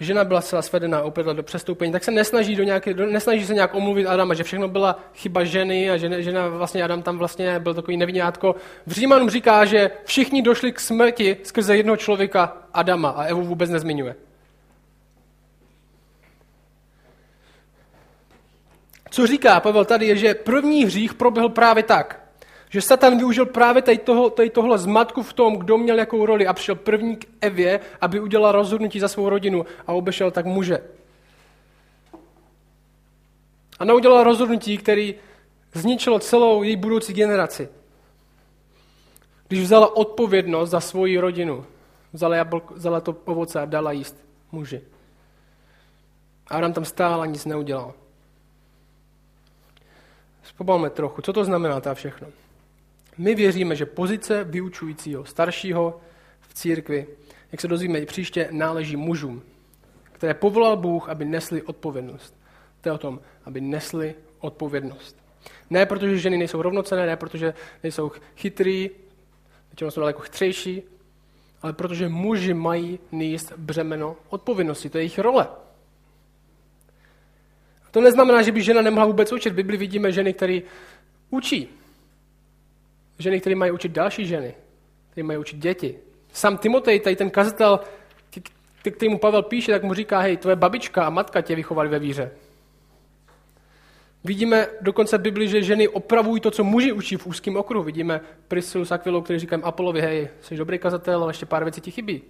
žena 0.00 0.24
byla 0.24 0.42
celá 0.42 0.62
svedená 0.62 1.02
opět 1.02 1.26
do 1.26 1.42
přestoupení, 1.42 1.92
tak 1.92 2.04
se 2.04 2.10
nesnaží, 2.10 2.56
do 2.56 2.62
nějaké, 2.62 2.94
do, 2.94 3.06
nesnaží 3.06 3.46
se 3.46 3.54
nějak 3.54 3.74
omluvit 3.74 4.06
Adama, 4.06 4.34
že 4.34 4.44
všechno 4.44 4.68
byla 4.68 4.98
chyba 5.14 5.44
ženy 5.44 5.90
a 5.90 5.96
že 5.96 6.22
žena 6.22 6.48
vlastně 6.48 6.84
Adam 6.84 7.02
tam 7.02 7.18
vlastně 7.18 7.58
byl 7.58 7.74
takový 7.74 7.96
nevinátko. 7.96 8.54
V 8.86 8.92
Římanům 8.92 9.30
říká, 9.30 9.64
že 9.64 9.90
všichni 10.04 10.42
došli 10.42 10.72
k 10.72 10.80
smrti 10.80 11.36
skrze 11.42 11.76
jednoho 11.76 11.96
člověka 11.96 12.56
Adama 12.72 13.08
a 13.08 13.24
Evu 13.24 13.42
vůbec 13.42 13.70
nezmiňuje. 13.70 14.14
Co 19.10 19.26
říká 19.26 19.60
Pavel 19.60 19.84
tady 19.84 20.06
je, 20.06 20.16
že 20.16 20.34
první 20.34 20.84
hřích 20.84 21.14
proběhl 21.14 21.48
právě 21.48 21.82
tak, 21.82 22.20
že 22.70 22.80
Satan 22.80 23.16
využil 23.16 23.46
právě 23.46 23.82
tady, 23.82 23.98
toho, 23.98 24.30
tady 24.30 24.50
tohle 24.50 24.78
zmatku 24.78 25.22
v 25.22 25.32
tom, 25.32 25.56
kdo 25.56 25.78
měl 25.78 25.98
jakou 25.98 26.26
roli 26.26 26.46
a 26.46 26.52
přišel 26.52 26.74
první 26.74 27.16
k 27.16 27.24
Evě, 27.40 27.80
aby 28.00 28.20
udělal 28.20 28.52
rozhodnutí 28.52 29.00
za 29.00 29.08
svou 29.08 29.28
rodinu 29.28 29.66
a 29.86 29.92
obešel 29.92 30.30
tak 30.30 30.46
muže. 30.46 30.78
A 33.78 33.84
neudělal 33.84 34.24
rozhodnutí, 34.24 34.78
který 34.78 35.14
zničilo 35.74 36.18
celou 36.18 36.62
její 36.62 36.76
budoucí 36.76 37.12
generaci. 37.12 37.68
Když 39.48 39.62
vzala 39.62 39.96
odpovědnost 39.96 40.70
za 40.70 40.80
svoji 40.80 41.18
rodinu, 41.18 41.66
vzala, 42.12 42.36
jablko, 42.36 42.74
vzala 42.74 43.00
to 43.00 43.16
ovoce 43.24 43.60
a 43.60 43.64
dala 43.64 43.92
jíst 43.92 44.16
muži. 44.52 44.80
A 46.50 46.56
Adam 46.56 46.72
tam 46.72 46.84
stál 46.84 47.22
a 47.22 47.26
nic 47.26 47.44
neudělal. 47.44 47.94
Zpobalme 50.60 50.90
trochu, 50.90 51.22
co 51.22 51.32
to 51.32 51.44
znamená 51.44 51.80
ta 51.80 51.94
všechno. 51.94 52.28
My 53.18 53.34
věříme, 53.34 53.76
že 53.76 53.86
pozice 53.86 54.44
vyučujícího 54.44 55.24
staršího 55.24 56.00
v 56.40 56.54
církvi, 56.54 57.06
jak 57.52 57.60
se 57.60 57.68
dozvíme 57.68 57.98
i 57.98 58.06
příště, 58.06 58.48
náleží 58.50 58.96
mužům, 58.96 59.42
které 60.12 60.34
povolal 60.34 60.76
Bůh, 60.76 61.08
aby 61.08 61.24
nesli 61.24 61.62
odpovědnost. 61.62 62.34
To 62.80 62.88
je 62.88 62.92
o 62.92 62.98
tom, 62.98 63.20
aby 63.44 63.60
nesli 63.60 64.14
odpovědnost. 64.40 65.16
Ne 65.70 65.86
protože 65.86 66.18
ženy 66.18 66.38
nejsou 66.38 66.62
rovnocené, 66.62 67.06
ne 67.06 67.16
protože 67.16 67.54
nejsou 67.82 68.12
chytrý, 68.36 68.90
většinou 69.70 69.90
jsou 69.90 70.00
daleko 70.00 70.20
chytřejší, 70.20 70.82
ale 71.62 71.72
protože 71.72 72.08
muži 72.08 72.54
mají 72.54 72.98
níst 73.12 73.52
břemeno 73.56 74.16
odpovědnosti. 74.28 74.90
To 74.90 74.98
je 74.98 75.02
jejich 75.02 75.18
role. 75.18 75.46
To 77.90 78.00
neznamená, 78.00 78.42
že 78.42 78.52
by 78.52 78.62
žena 78.62 78.82
nemohla 78.82 79.06
vůbec 79.06 79.32
učit. 79.32 79.50
V 79.50 79.56
Bibli 79.56 79.76
vidíme 79.76 80.12
ženy, 80.12 80.32
které 80.32 80.60
učí 81.30 81.68
ženy, 83.18 83.40
které 83.40 83.56
mají 83.56 83.72
učit 83.72 83.92
další 83.92 84.26
ženy, 84.26 84.54
které 85.10 85.24
mají 85.24 85.38
učit 85.38 85.56
děti. 85.56 85.98
Sam 86.32 86.58
Timotej, 86.58 87.00
tady 87.00 87.16
ten 87.16 87.30
kazatel, 87.30 87.80
který 88.80 89.08
mu 89.08 89.18
Pavel 89.18 89.42
píše, 89.42 89.72
tak 89.72 89.82
mu 89.82 89.94
říká, 89.94 90.20
hej, 90.20 90.36
tvoje 90.36 90.56
babička 90.56 91.04
a 91.04 91.10
matka 91.10 91.40
tě 91.40 91.54
vychovali 91.54 91.88
ve 91.88 91.98
víře. 91.98 92.30
Vidíme 94.24 94.66
dokonce 94.80 95.18
v 95.18 95.20
Bibli, 95.20 95.48
že 95.48 95.62
ženy 95.62 95.88
opravují 95.88 96.40
to, 96.40 96.50
co 96.50 96.64
muži 96.64 96.92
učí 96.92 97.16
v 97.16 97.26
úzkém 97.26 97.56
okruhu. 97.56 97.84
Vidíme 97.84 98.20
Priscilu 98.48 98.84
s 98.84 98.92
Aquilou, 98.92 99.22
který 99.22 99.38
říkají 99.38 99.62
Apolovi, 99.62 100.00
hej, 100.00 100.28
jsi 100.40 100.56
dobrý 100.56 100.78
kazatel, 100.78 101.22
ale 101.22 101.30
ještě 101.30 101.46
pár 101.46 101.64
věcí 101.64 101.80
ti 101.80 101.90
chybí. 101.90 102.22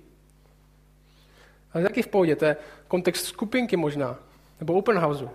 Ale 1.72 1.84
taky 1.84 2.02
v 2.02 2.08
pohodě, 2.08 2.36
to 2.36 2.44
je 2.44 2.56
kontext 2.88 3.26
skupinky 3.26 3.76
možná, 3.76 4.18
nebo 4.60 4.74
open 4.74 4.98
houseu. 4.98 5.30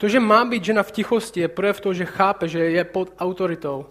To, 0.00 0.08
že 0.08 0.20
má 0.20 0.44
být 0.44 0.64
žena 0.64 0.82
v 0.82 0.90
tichosti, 0.92 1.40
je 1.40 1.48
projev 1.48 1.80
toho, 1.80 1.92
že 1.92 2.04
chápe, 2.04 2.48
že 2.48 2.58
je 2.58 2.84
pod 2.84 3.12
autoritou 3.18 3.86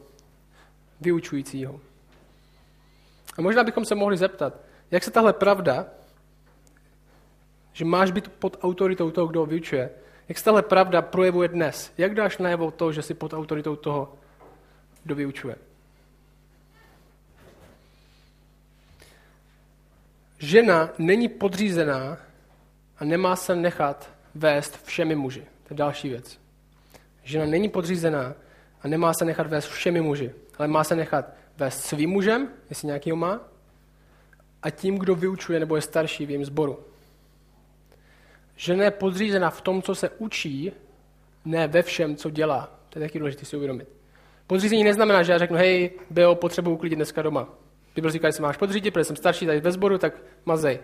vyučujícího. 1.01 1.79
A 3.37 3.41
možná 3.41 3.63
bychom 3.63 3.85
se 3.85 3.95
mohli 3.95 4.17
zeptat, 4.17 4.53
jak 4.91 5.03
se 5.03 5.11
tahle 5.11 5.33
pravda, 5.33 5.85
že 7.73 7.85
máš 7.85 8.11
být 8.11 8.27
pod 8.27 8.57
autoritou 8.61 9.11
toho, 9.11 9.27
kdo 9.27 9.45
vyučuje, 9.45 9.89
jak 10.29 10.37
se 10.37 10.43
tahle 10.43 10.61
pravda 10.61 11.01
projevuje 11.01 11.47
dnes? 11.47 11.93
Jak 11.97 12.15
dáš 12.15 12.37
najevo 12.37 12.71
to, 12.71 12.91
že 12.91 13.01
jsi 13.01 13.13
pod 13.13 13.33
autoritou 13.33 13.75
toho, 13.75 14.13
kdo 15.03 15.15
vyučuje? 15.15 15.55
Žena 20.39 20.89
není 20.97 21.29
podřízená 21.29 22.17
a 22.97 23.05
nemá 23.05 23.35
se 23.35 23.55
nechat 23.55 24.09
vést 24.35 24.85
všemi 24.85 25.15
muži. 25.15 25.58
To 25.69 25.73
je 25.73 25.77
další 25.77 26.09
věc. 26.09 26.39
Žena 27.23 27.45
není 27.45 27.69
podřízená 27.69 28.33
a 28.81 28.87
nemá 28.87 29.13
se 29.13 29.25
nechat 29.25 29.47
vést 29.47 29.67
všemi 29.67 30.01
muži, 30.01 30.31
ale 30.57 30.67
má 30.67 30.83
se 30.83 30.95
nechat 30.95 31.25
vést 31.57 31.79
svým 31.79 32.09
mužem, 32.09 32.49
jestli 32.69 32.85
nějaký 32.85 33.11
ho 33.11 33.17
má, 33.17 33.41
a 34.63 34.69
tím, 34.69 34.97
kdo 34.97 35.15
vyučuje 35.15 35.59
nebo 35.59 35.75
je 35.75 35.81
starší 35.81 36.25
v 36.25 36.29
jejím 36.29 36.45
sboru. 36.45 36.79
Žena 38.55 38.83
je 38.83 38.91
podřízená 38.91 39.49
v 39.49 39.61
tom, 39.61 39.81
co 39.81 39.95
se 39.95 40.09
učí, 40.09 40.71
ne 41.45 41.67
ve 41.67 41.81
všem, 41.81 42.15
co 42.15 42.29
dělá. 42.29 42.79
To 42.89 42.99
je 42.99 43.07
taky 43.07 43.19
důležité 43.19 43.45
si 43.45 43.57
uvědomit. 43.57 43.87
Podřízení 44.47 44.83
neznamená, 44.83 45.23
že 45.23 45.31
já 45.31 45.37
řeknu, 45.37 45.57
hej, 45.57 45.91
Beo, 46.09 46.35
potřebuji 46.35 46.73
uklidit 46.73 46.97
dneska 46.97 47.21
doma. 47.21 47.49
Bible 47.95 48.11
říká, 48.11 48.27
že 48.27 48.33
se 48.33 48.41
máš 48.41 48.57
podřídit, 48.57 48.91
protože 48.91 49.03
jsem 49.03 49.15
starší 49.15 49.45
tady 49.45 49.59
ve 49.59 49.71
sboru, 49.71 49.97
tak 49.97 50.13
mazej. 50.45 50.79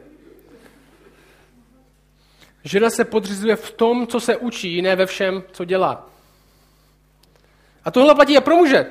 Žena 2.66 2.90
se 2.90 3.06
podřizuje 3.06 3.56
v 3.56 3.72
tom, 3.72 4.08
co 4.08 4.20
se 4.20 4.38
učí, 4.38 4.82
ne 4.82 4.96
ve 4.96 5.06
všem, 5.06 5.44
co 5.52 5.66
dělá. 5.66 6.10
A 7.84 7.92
tohle 7.92 8.16
platí 8.16 8.36
i 8.36 8.42
pro 8.42 8.56
muže. 8.56 8.86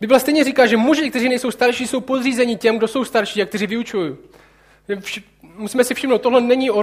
Bible 0.00 0.20
stejně 0.20 0.44
říká, 0.44 0.66
že 0.66 0.76
muži, 0.76 1.10
kteří 1.10 1.28
nejsou 1.28 1.50
starší, 1.50 1.86
jsou 1.86 2.00
podřízeni 2.00 2.56
těm, 2.56 2.78
kdo 2.78 2.88
jsou 2.88 3.04
starší 3.04 3.42
a 3.42 3.46
kteří 3.46 3.66
vyučují. 3.66 4.16
Musíme 5.42 5.84
si 5.84 5.94
všimnout, 5.94 6.22
tohle 6.22 6.40
není 6.40 6.70
o, 6.70 6.78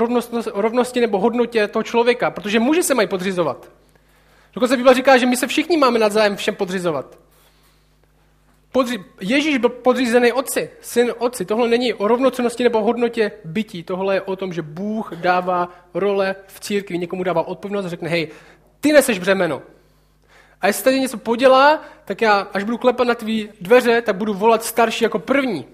o 0.51 0.61
rovnosti 0.61 1.01
nebo 1.01 1.19
hodnotě 1.19 1.67
toho 1.67 1.83
člověka, 1.83 2.31
protože 2.31 2.59
muži 2.59 2.83
se 2.83 2.93
mají 2.93 3.07
podřizovat. 3.07 3.71
Dokonce 4.53 4.77
Bible 4.77 4.93
říká, 4.93 5.17
že 5.17 5.25
my 5.25 5.37
se 5.37 5.47
všichni 5.47 5.77
máme 5.77 5.99
navzájem 5.99 6.35
všem 6.35 6.55
podřizovat. 6.55 7.17
Podři- 8.75 9.03
Ježíš 9.21 9.57
byl 9.57 9.69
podřízený 9.69 10.31
otci, 10.31 10.69
syn 10.81 11.13
otci. 11.17 11.45
Tohle 11.45 11.67
není 11.67 11.93
o 11.93 12.07
rovnocenosti 12.07 12.63
nebo 12.63 12.81
hodnotě 12.81 13.31
bytí. 13.45 13.83
Tohle 13.83 14.15
je 14.15 14.21
o 14.21 14.35
tom, 14.35 14.53
že 14.53 14.61
Bůh 14.61 15.13
dává 15.13 15.69
role 15.93 16.35
v 16.47 16.59
církvi, 16.59 16.97
někomu 16.97 17.23
dává 17.23 17.47
odpovědnost 17.47 17.85
a 17.85 17.89
řekne, 17.89 18.09
hej, 18.09 18.27
ty 18.79 18.91
neseš 18.91 19.19
břemeno. 19.19 19.61
A 20.61 20.67
jestli 20.67 20.83
tady 20.83 20.99
něco 20.99 21.17
podělá, 21.17 21.83
tak 22.05 22.21
já, 22.21 22.39
až 22.39 22.63
budu 22.63 22.77
klepat 22.77 23.07
na 23.07 23.15
tvý 23.15 23.49
dveře, 23.61 24.01
tak 24.01 24.15
budu 24.15 24.33
volat 24.33 24.63
starší 24.63 25.03
jako 25.03 25.19
první. 25.19 25.67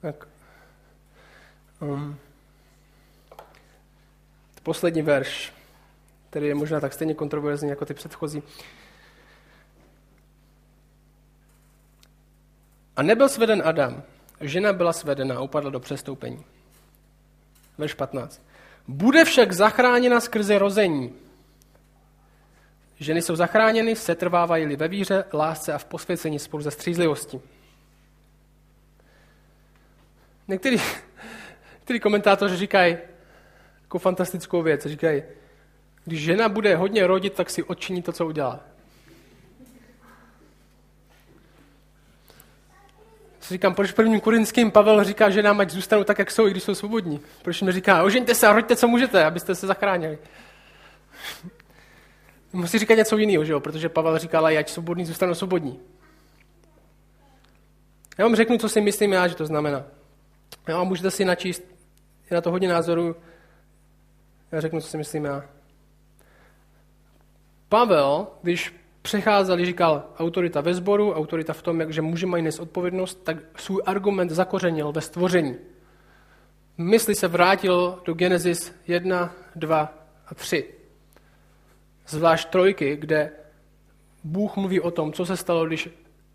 Tak. 0.00 0.28
Um. 1.80 2.16
Poslední 4.62 5.02
verš 5.02 5.57
který 6.30 6.46
je 6.46 6.54
možná 6.54 6.80
tak 6.80 6.92
stejně 6.92 7.14
kontroverzní 7.14 7.68
jako 7.68 7.84
ty 7.84 7.94
předchozí. 7.94 8.42
A 12.96 13.02
nebyl 13.02 13.28
sveden 13.28 13.62
Adam, 13.64 14.02
žena 14.40 14.72
byla 14.72 14.92
svedena 14.92 15.36
a 15.36 15.40
upadla 15.40 15.70
do 15.70 15.80
přestoupení. 15.80 16.44
Verš 17.78 17.94
15. 17.94 18.42
Bude 18.88 19.24
však 19.24 19.52
zachráněna 19.52 20.20
skrze 20.20 20.58
rození. 20.58 21.14
Ženy 23.00 23.22
jsou 23.22 23.36
zachráněny, 23.36 23.96
setrvávají 23.96 24.76
ve 24.76 24.88
víře, 24.88 25.24
lásce 25.32 25.72
a 25.72 25.78
v 25.78 25.84
posvěcení 25.84 26.38
spolu 26.38 26.62
ze 26.62 26.70
střízlivosti. 26.70 27.40
Některý, 30.48 30.76
některý 31.74 32.00
komentátoři 32.00 32.56
říkají 32.56 32.96
jako 33.82 33.98
fantastickou 33.98 34.62
věc. 34.62 34.86
Říkají, 34.86 35.22
když 36.08 36.20
žena 36.20 36.48
bude 36.48 36.76
hodně 36.76 37.06
rodit, 37.06 37.32
tak 37.32 37.50
si 37.50 37.62
odčiní 37.62 38.02
to, 38.02 38.12
co 38.12 38.26
udělá. 38.26 38.60
si 43.40 43.54
říkám, 43.54 43.74
proč 43.74 43.92
prvním 43.92 44.20
korinským 44.20 44.70
Pavel 44.70 45.04
říká, 45.04 45.30
že 45.30 45.42
nám 45.42 45.60
ať 45.60 45.70
zůstanou 45.70 46.04
tak, 46.04 46.18
jak 46.18 46.30
jsou, 46.30 46.46
i 46.46 46.50
když 46.50 46.62
jsou 46.62 46.74
svobodní. 46.74 47.20
Proč 47.42 47.62
mi 47.62 47.72
říká, 47.72 48.02
ožeňte 48.02 48.34
se 48.34 48.46
a 48.46 48.52
roďte, 48.52 48.76
co 48.76 48.88
můžete, 48.88 49.24
abyste 49.24 49.54
se 49.54 49.66
zachránili. 49.66 50.18
Musí 52.52 52.78
říkat 52.78 52.94
něco 52.94 53.16
jiného, 53.16 53.44
že 53.44 53.52
jo? 53.52 53.60
protože 53.60 53.88
Pavel 53.88 54.18
říkal, 54.18 54.46
ať 54.46 54.70
svobodní 54.70 55.04
zůstanou 55.04 55.34
svobodní. 55.34 55.80
Já 58.18 58.24
vám 58.24 58.36
řeknu, 58.36 58.58
co 58.58 58.68
si 58.68 58.80
myslím 58.80 59.12
já, 59.12 59.28
že 59.28 59.34
to 59.34 59.46
znamená. 59.46 59.84
Jo, 60.68 60.78
a 60.78 60.84
můžete 60.84 61.10
si 61.10 61.24
načíst, 61.24 61.62
je 62.30 62.34
na 62.34 62.40
to 62.40 62.50
hodně 62.50 62.68
názorů. 62.68 63.16
Já 64.52 64.60
řeknu, 64.60 64.80
co 64.80 64.88
si 64.88 64.96
myslím 64.96 65.24
já. 65.24 65.57
Pavel, 67.68 68.26
když 68.42 68.74
přecházel, 69.02 69.64
říkal 69.64 70.04
autorita 70.18 70.60
ve 70.60 70.74
sboru, 70.74 71.12
autorita 71.12 71.52
v 71.52 71.62
tom, 71.62 71.92
že 71.92 72.02
muži 72.02 72.26
mají 72.26 72.42
nést 72.42 72.58
odpovědnost, 72.58 73.24
tak 73.24 73.36
svůj 73.56 73.82
argument 73.86 74.30
zakořenil 74.30 74.92
ve 74.92 75.00
stvoření. 75.00 75.56
Mysli 76.78 77.14
se 77.14 77.28
vrátil 77.28 78.02
do 78.04 78.14
Genesis 78.14 78.72
1, 78.86 79.34
2 79.56 79.94
a 80.26 80.34
3. 80.34 80.74
Zvlášť 82.06 82.48
trojky, 82.48 82.96
kde 82.96 83.30
Bůh 84.24 84.56
mluví 84.56 84.80
o 84.80 84.90
tom, 84.90 85.12
co 85.12 85.26
se 85.26 85.36
stalo, 85.36 85.66
když 85.66 85.88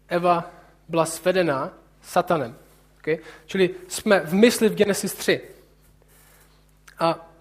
Eva 0.08 0.52
byla 0.90 1.06
svedena 1.06 1.74
satanem. 2.02 2.56
Okay? 3.00 3.18
Čili 3.46 3.70
jsme 3.88 4.20
v 4.20 4.34
mysli 4.34 4.70
v 4.70 4.76
Genesis 4.76 5.14
3. 5.14 5.42
A 7.00 7.33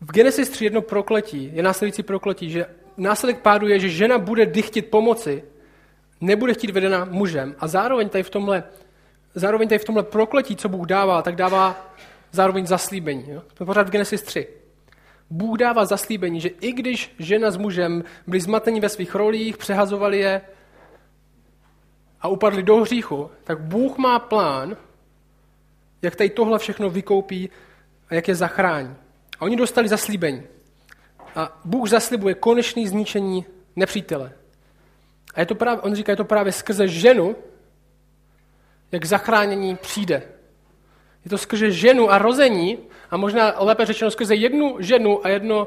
v 0.00 0.12
Genesis 0.12 0.48
3 0.48 0.64
jedno 0.64 0.82
prokletí, 0.82 1.50
je 1.54 1.62
následující 1.62 2.02
prokletí, 2.02 2.50
že 2.50 2.66
následek 2.96 3.38
pádu 3.38 3.68
je, 3.68 3.80
že 3.80 3.88
žena 3.88 4.18
bude 4.18 4.46
dychtit 4.46 4.86
pomoci, 4.86 5.44
nebude 6.20 6.54
chtít 6.54 6.70
vedena 6.70 7.04
mužem 7.04 7.54
a 7.58 7.66
zároveň 7.66 8.08
tady 8.08 8.24
v 8.24 8.30
tomhle, 8.30 8.64
zároveň 9.34 9.68
tady 9.68 9.78
v 9.78 9.84
tomhle 9.84 10.02
prokletí, 10.02 10.56
co 10.56 10.68
Bůh 10.68 10.86
dává, 10.86 11.22
tak 11.22 11.36
dává 11.36 11.94
zároveň 12.32 12.66
zaslíbení. 12.66 13.24
Jo? 13.28 13.42
To 13.54 13.62
je 13.62 13.66
pořád 13.66 13.88
v 13.88 13.90
Genesis 13.90 14.22
3. 14.22 14.48
Bůh 15.30 15.58
dává 15.58 15.84
zaslíbení, 15.84 16.40
že 16.40 16.48
i 16.48 16.72
když 16.72 17.14
žena 17.18 17.50
s 17.50 17.56
mužem 17.56 18.04
byli 18.26 18.40
zmateni 18.40 18.80
ve 18.80 18.88
svých 18.88 19.14
rolích, 19.14 19.56
přehazovali 19.56 20.18
je 20.18 20.40
a 22.20 22.28
upadli 22.28 22.62
do 22.62 22.76
hříchu, 22.76 23.30
tak 23.44 23.60
Bůh 23.60 23.98
má 23.98 24.18
plán, 24.18 24.76
jak 26.02 26.16
tady 26.16 26.30
tohle 26.30 26.58
všechno 26.58 26.90
vykoupí 26.90 27.50
a 28.08 28.14
jak 28.14 28.28
je 28.28 28.34
zachrání. 28.34 28.96
A 29.40 29.42
oni 29.44 29.56
dostali 29.56 29.88
zaslíbení. 29.88 30.42
A 31.34 31.60
Bůh 31.64 31.88
zaslibuje 31.88 32.34
konečný 32.34 32.88
zničení 32.88 33.46
nepřítele. 33.76 34.32
A 35.34 35.40
je 35.40 35.46
to 35.46 35.54
právě, 35.54 35.80
on 35.80 35.94
říká, 35.94 36.12
je 36.12 36.16
to 36.16 36.24
právě 36.24 36.52
skrze 36.52 36.88
ženu, 36.88 37.36
jak 38.92 39.04
zachránění 39.04 39.76
přijde. 39.76 40.22
Je 41.24 41.30
to 41.30 41.38
skrze 41.38 41.70
ženu 41.70 42.10
a 42.10 42.18
rození, 42.18 42.78
a 43.10 43.16
možná 43.16 43.54
lépe 43.58 43.86
řečeno 43.86 44.10
skrze 44.10 44.34
jednu 44.34 44.76
ženu 44.80 45.26
a 45.26 45.28
jedno 45.28 45.66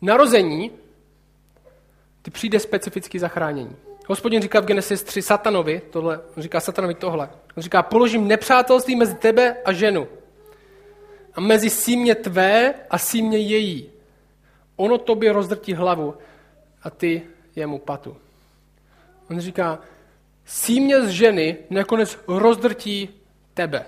narození, 0.00 0.70
ty 2.22 2.30
přijde 2.30 2.60
specifický 2.60 3.18
zachránění. 3.18 3.76
Hospodin 4.08 4.42
říká 4.42 4.60
v 4.60 4.64
Genesis 4.64 5.02
3 5.02 5.22
satanovi, 5.22 5.82
tohle, 5.90 6.20
on 6.36 6.42
říká 6.42 6.60
satanovi 6.60 6.94
tohle. 6.94 7.30
On 7.56 7.62
říká, 7.62 7.82
položím 7.82 8.28
nepřátelství 8.28 8.96
mezi 8.96 9.14
tebe 9.14 9.56
a 9.64 9.72
ženu. 9.72 10.08
A 11.34 11.40
mezi 11.40 11.70
símě 11.70 12.14
tvé 12.14 12.74
a 12.90 12.98
símě 12.98 13.38
její. 13.38 13.90
Ono 14.76 14.98
tobě 14.98 15.32
rozdrtí 15.32 15.74
hlavu 15.74 16.14
a 16.82 16.90
ty 16.90 17.22
jemu 17.56 17.78
patu. 17.78 18.16
On 19.30 19.40
říká, 19.40 19.78
símě 20.44 21.00
z 21.06 21.08
ženy 21.08 21.56
nakonec 21.70 22.18
rozdrtí 22.28 23.08
tebe. 23.54 23.86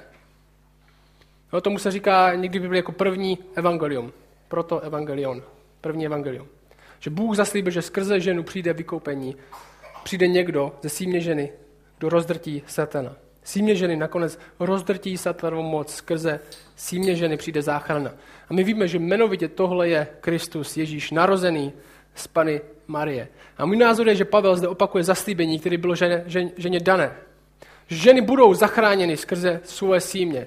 Jo, 1.52 1.60
tomu 1.60 1.78
se 1.78 1.90
říká 1.90 2.34
někdy 2.34 2.58
Biblii 2.58 2.78
jako 2.78 2.92
první 2.92 3.38
evangelium. 3.54 4.12
Proto 4.48 4.80
evangelion. 4.80 5.42
První 5.80 6.06
evangelium. 6.06 6.48
Že 7.00 7.10
Bůh 7.10 7.36
zaslíbil, 7.36 7.72
že 7.72 7.82
skrze 7.82 8.20
ženu 8.20 8.42
přijde 8.42 8.72
vykoupení. 8.72 9.36
Přijde 10.04 10.28
někdo 10.28 10.78
ze 10.82 10.88
símě 10.88 11.20
ženy, 11.20 11.52
kdo 11.98 12.08
rozdrtí 12.08 12.62
satana. 12.66 13.16
Símě 13.44 13.74
ženy 13.74 13.96
nakonec 13.96 14.38
rozdrtí 14.58 15.18
satanovou 15.18 15.62
moc. 15.62 15.94
Skrze 15.94 16.40
símě 16.76 17.16
ženy 17.16 17.36
přijde 17.36 17.62
záchrana. 17.62 18.10
A 18.48 18.54
my 18.54 18.64
víme, 18.64 18.88
že 18.88 18.98
jmenovitě 18.98 19.48
tohle 19.48 19.88
je 19.88 20.06
Kristus, 20.20 20.76
Ježíš, 20.76 21.10
narozený 21.10 21.72
z 22.14 22.26
Pany 22.26 22.60
Marie. 22.86 23.28
A 23.58 23.66
můj 23.66 23.76
názor 23.76 24.08
je, 24.08 24.14
že 24.14 24.24
Pavel 24.24 24.56
zde 24.56 24.68
opakuje 24.68 25.04
zaslíbení, 25.04 25.58
které 25.60 25.76
bylo 25.78 25.94
ženě, 25.94 26.24
žen, 26.26 26.50
ženě 26.56 26.80
dané. 26.80 27.16
Ženy 27.88 28.20
budou 28.20 28.54
zachráněny 28.54 29.16
skrze 29.16 29.60
svoje 29.64 30.00
símě. 30.00 30.46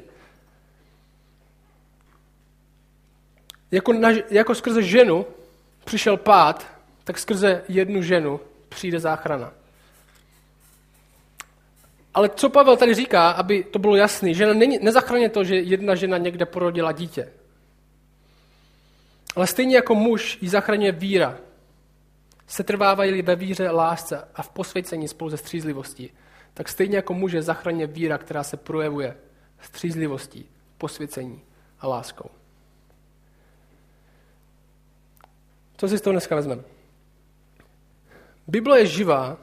Jako, 3.72 3.94
na, 3.94 4.10
jako 4.30 4.56
skrze 4.56 4.84
ženu 4.84 5.26
přišel 5.86 6.18
pád, 6.18 6.68
tak 7.04 7.20
skrze 7.20 7.64
jednu 7.68 8.02
ženu 8.02 8.40
přijde 8.70 9.00
záchrana. 9.00 9.54
Ale 12.13 12.30
co 12.30 12.50
Pavel 12.50 12.78
tady 12.78 12.93
říká, 12.93 13.32
aby 13.32 13.63
to 13.63 13.80
bylo 13.80 13.96
jasné, 13.96 14.34
že 14.34 14.54
není, 14.54 14.80
nezachraně 14.82 15.30
to, 15.30 15.43
že 15.43 15.56
jedna 15.56 15.96
žena 15.96 16.17
někde 16.17 16.46
porodila 16.46 16.91
dítě. 16.91 17.34
Ale 19.36 19.48
stejně 19.48 19.76
jako 19.76 19.96
muž 19.96 20.38
ji 20.41 20.50
zachraňuje 20.50 20.91
víra. 20.91 21.38
Setrvávají 22.48 23.22
ve 23.22 23.36
víře, 23.36 23.70
lásce 23.70 24.28
a 24.36 24.43
v 24.43 24.50
posvěcení 24.50 25.08
spolu 25.08 25.30
ze 25.30 25.38
střízlivostí, 25.38 26.12
tak 26.54 26.70
stejně 26.70 26.96
jako 26.96 27.13
muže 27.13 27.41
zachraňuje 27.41 27.88
víra, 27.88 28.17
která 28.17 28.43
se 28.43 28.58
projevuje 28.58 29.17
střízlivostí, 29.62 30.50
posvěcení 30.78 31.41
a 31.80 31.88
láskou. 31.88 32.30
Co 35.78 35.88
si 35.88 35.98
z 35.98 36.02
toho 36.02 36.12
dneska 36.12 36.36
vezmeme? 36.36 36.63
Bible 38.48 38.80
je 38.80 38.86
živá 38.86 39.38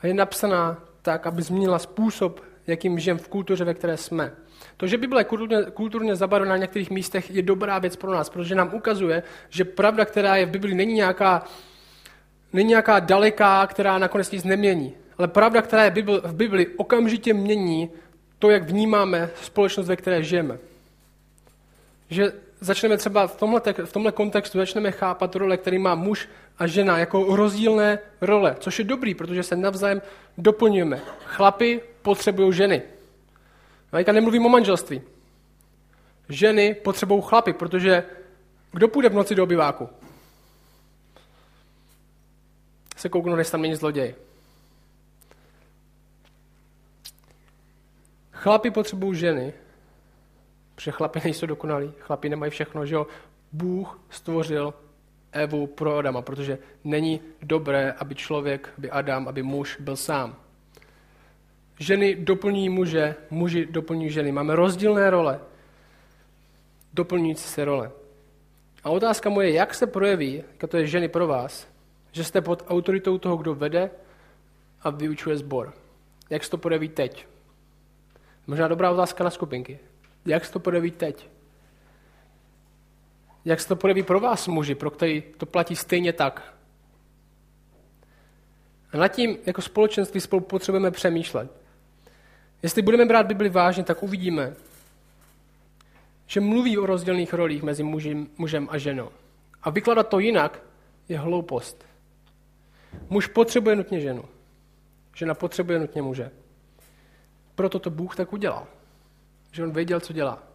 a 0.00 0.06
je 0.06 0.14
napsaná 0.14 0.87
tak, 1.08 1.26
aby 1.26 1.42
změnila 1.42 1.78
způsob, 1.78 2.40
jakým 2.66 2.98
žijeme 2.98 3.20
v 3.20 3.28
kultuře, 3.28 3.64
ve 3.64 3.74
které 3.74 3.96
jsme. 3.96 4.32
To, 4.76 4.86
že 4.86 4.98
Bible 4.98 5.20
je 5.20 5.24
kulturně, 5.24 5.56
kulturně 5.74 6.16
zabarvená 6.16 6.50
na 6.50 6.56
některých 6.56 6.90
místech, 6.90 7.30
je 7.30 7.42
dobrá 7.42 7.78
věc 7.78 7.96
pro 7.96 8.12
nás, 8.12 8.28
protože 8.28 8.54
nám 8.54 8.74
ukazuje, 8.74 9.22
že 9.48 9.64
pravda, 9.64 10.04
která 10.04 10.36
je 10.36 10.46
v 10.46 10.50
Bibli, 10.50 10.74
není 10.74 10.94
nějaká, 10.94 11.44
není 12.52 12.68
nějaká 12.68 13.00
daleká, 13.00 13.66
která 13.66 13.98
nakonec 13.98 14.30
nic 14.30 14.44
nemění. 14.44 14.92
Ale 15.18 15.28
pravda, 15.28 15.62
která 15.62 15.84
je 15.84 15.90
v 16.22 16.34
Bibli, 16.34 16.66
okamžitě 16.76 17.34
mění 17.34 17.90
to, 18.38 18.50
jak 18.50 18.68
vnímáme 18.68 19.30
společnost, 19.42 19.88
ve 19.88 19.96
které 19.96 20.22
žijeme. 20.22 20.58
Že 22.10 22.32
začneme 22.60 22.96
třeba 22.96 23.26
v 23.26 23.36
tomhle, 23.36 23.60
v 23.84 23.92
tomhle 23.92 24.12
kontextu 24.12 24.58
začneme 24.58 24.92
chápat 24.92 25.36
role, 25.36 25.56
který 25.56 25.78
má 25.78 25.94
muž 25.94 26.28
a 26.58 26.66
žena 26.66 26.98
jako 26.98 27.36
rozdílné 27.36 27.98
role, 28.20 28.56
což 28.60 28.78
je 28.78 28.84
dobrý, 28.84 29.14
protože 29.14 29.42
se 29.42 29.56
navzájem 29.56 30.02
doplňujeme. 30.38 31.00
Chlapy 31.24 31.80
potřebují 32.02 32.52
ženy. 32.52 32.82
Teďka 33.90 34.12
nemluvím 34.12 34.46
o 34.46 34.48
manželství. 34.48 35.02
Ženy 36.28 36.74
potřebují 36.74 37.22
chlapy, 37.26 37.52
protože 37.52 38.04
kdo 38.72 38.88
půjde 38.88 39.08
v 39.08 39.14
noci 39.14 39.34
do 39.34 39.42
obyváku? 39.42 39.88
Se 42.96 43.08
kouknu, 43.08 43.36
než 43.36 43.50
tam 43.50 43.62
není 43.62 43.74
zloděj. 43.74 44.14
Chlapi 48.32 48.70
potřebují 48.70 49.18
ženy, 49.18 49.52
protože 50.74 50.90
chlapi 50.90 51.20
nejsou 51.24 51.46
dokonalí, 51.46 51.92
chlapi 51.98 52.28
nemají 52.28 52.50
všechno, 52.50 52.86
že 52.86 52.94
jo. 52.94 53.06
Bůh 53.52 54.00
stvořil 54.10 54.74
Evu 55.32 55.66
pro 55.66 55.96
Adama, 55.96 56.22
protože 56.22 56.58
není 56.84 57.20
dobré, 57.42 57.92
aby 57.92 58.14
člověk, 58.14 58.72
aby 58.78 58.90
Adam, 58.90 59.28
aby 59.28 59.42
muž 59.42 59.76
byl 59.80 59.96
sám. 59.96 60.36
Ženy 61.78 62.14
doplní 62.14 62.68
muže, 62.68 63.14
muži 63.30 63.66
doplní 63.66 64.10
ženy. 64.10 64.32
Máme 64.32 64.56
rozdílné 64.56 65.10
role, 65.10 65.40
doplňující 66.94 67.48
se 67.48 67.64
role. 67.64 67.90
A 68.84 68.90
otázka 68.90 69.30
moje, 69.30 69.52
jak 69.52 69.74
se 69.74 69.86
projeví, 69.86 70.44
to 70.68 70.76
je 70.76 70.86
ženy 70.86 71.08
pro 71.08 71.26
vás, 71.26 71.68
že 72.12 72.24
jste 72.24 72.40
pod 72.40 72.64
autoritou 72.68 73.18
toho, 73.18 73.36
kdo 73.36 73.54
vede 73.54 73.90
a 74.82 74.90
vyučuje 74.90 75.36
sbor. 75.36 75.72
Jak 76.30 76.44
se 76.44 76.50
to 76.50 76.58
projeví 76.58 76.88
teď? 76.88 77.26
Možná 78.46 78.68
dobrá 78.68 78.90
otázka 78.90 79.24
na 79.24 79.30
skupinky. 79.30 79.78
Jak 80.26 80.44
se 80.44 80.52
to 80.52 80.60
projeví 80.60 80.90
teď? 80.90 81.28
Jak 83.48 83.60
se 83.60 83.68
to 83.68 83.76
projeví 83.76 84.02
pro 84.02 84.20
vás, 84.20 84.48
muži, 84.48 84.74
pro 84.74 84.90
který 84.90 85.22
to 85.36 85.46
platí 85.46 85.76
stejně 85.76 86.12
tak? 86.12 86.54
A 88.92 88.96
nad 88.96 89.08
tím 89.08 89.38
jako 89.46 89.62
společenství 89.62 90.20
spolu 90.20 90.40
potřebujeme 90.40 90.90
přemýšlet. 90.90 91.50
Jestli 92.62 92.82
budeme 92.82 93.04
brát 93.04 93.26
Bibli 93.26 93.48
vážně, 93.48 93.84
tak 93.84 94.02
uvidíme, 94.02 94.54
že 96.26 96.40
mluví 96.40 96.78
o 96.78 96.86
rozdělných 96.86 97.34
rolích 97.34 97.62
mezi 97.62 97.82
mužem, 97.82 98.28
mužem 98.38 98.68
a 98.70 98.78
ženou. 98.78 99.10
A 99.62 99.70
vykladat 99.70 100.08
to 100.08 100.18
jinak 100.18 100.62
je 101.08 101.18
hloupost. 101.18 101.84
Muž 103.10 103.26
potřebuje 103.26 103.76
nutně 103.76 104.00
ženu. 104.00 104.24
Žena 105.16 105.34
potřebuje 105.34 105.78
nutně 105.78 106.02
muže. 106.02 106.30
proto 107.54 107.78
to 107.78 107.90
Bůh 107.90 108.16
tak 108.16 108.32
udělal. 108.32 108.66
Že 109.52 109.64
on 109.64 109.72
věděl, 109.72 110.00
co 110.00 110.12
dělá. 110.12 110.47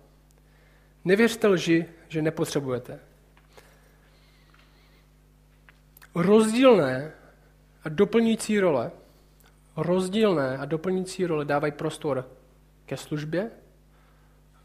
Nevěřte 1.06 1.48
lži, 1.48 1.86
že 2.08 2.22
nepotřebujete. 2.22 3.00
Rozdílné 6.16 7.12
a 7.84 7.90
doplňující 7.90 8.60
role, 8.60 8.92
rozdílné 9.78 10.58
a 10.58 10.66
doplňující 10.66 11.26
role 11.26 11.46
dávají 11.46 11.74
prostor 11.74 12.30
ke 12.86 12.98
službě, 12.98 13.52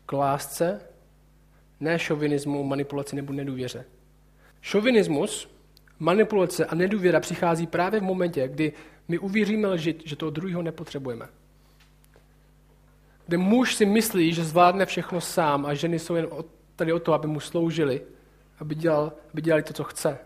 k 0.07 0.13
lásce, 0.13 0.81
ne 1.81 1.99
šovinismu, 1.99 2.65
manipulaci 2.65 3.17
nebo 3.17 3.33
nedůvěře. 3.33 3.85
Šovinismus, 4.61 5.51
manipulace 5.99 6.67
a 6.67 6.75
nedůvěra 6.75 7.21
přichází 7.21 7.67
právě 7.67 8.01
v 8.01 8.03
momentě, 8.03 8.49
kdy 8.49 8.73
my 9.09 9.19
uvěříme 9.19 9.69
lži, 9.69 9.95
že 10.05 10.17
toho 10.17 10.31
druhého 10.31 10.63
nepotřebujeme. 10.63 11.29
Kde 13.29 13.39
muž 13.39 13.75
si 13.75 13.87
myslí, 13.87 14.33
že 14.33 14.45
zvládne 14.45 14.87
všechno 14.87 15.21
sám 15.21 15.67
a 15.67 15.75
ženy 15.75 15.99
jsou 15.99 16.15
jen 16.15 16.29
tady 16.77 16.93
o 16.93 16.99
to, 16.99 17.13
aby 17.13 17.27
mu 17.27 17.41
sloužili, 17.41 18.03
aby, 18.59 18.75
dělal, 18.75 19.13
aby 19.33 19.43
dělali 19.43 19.63
to, 19.63 19.73
co 19.73 19.85
chce. 19.85 20.19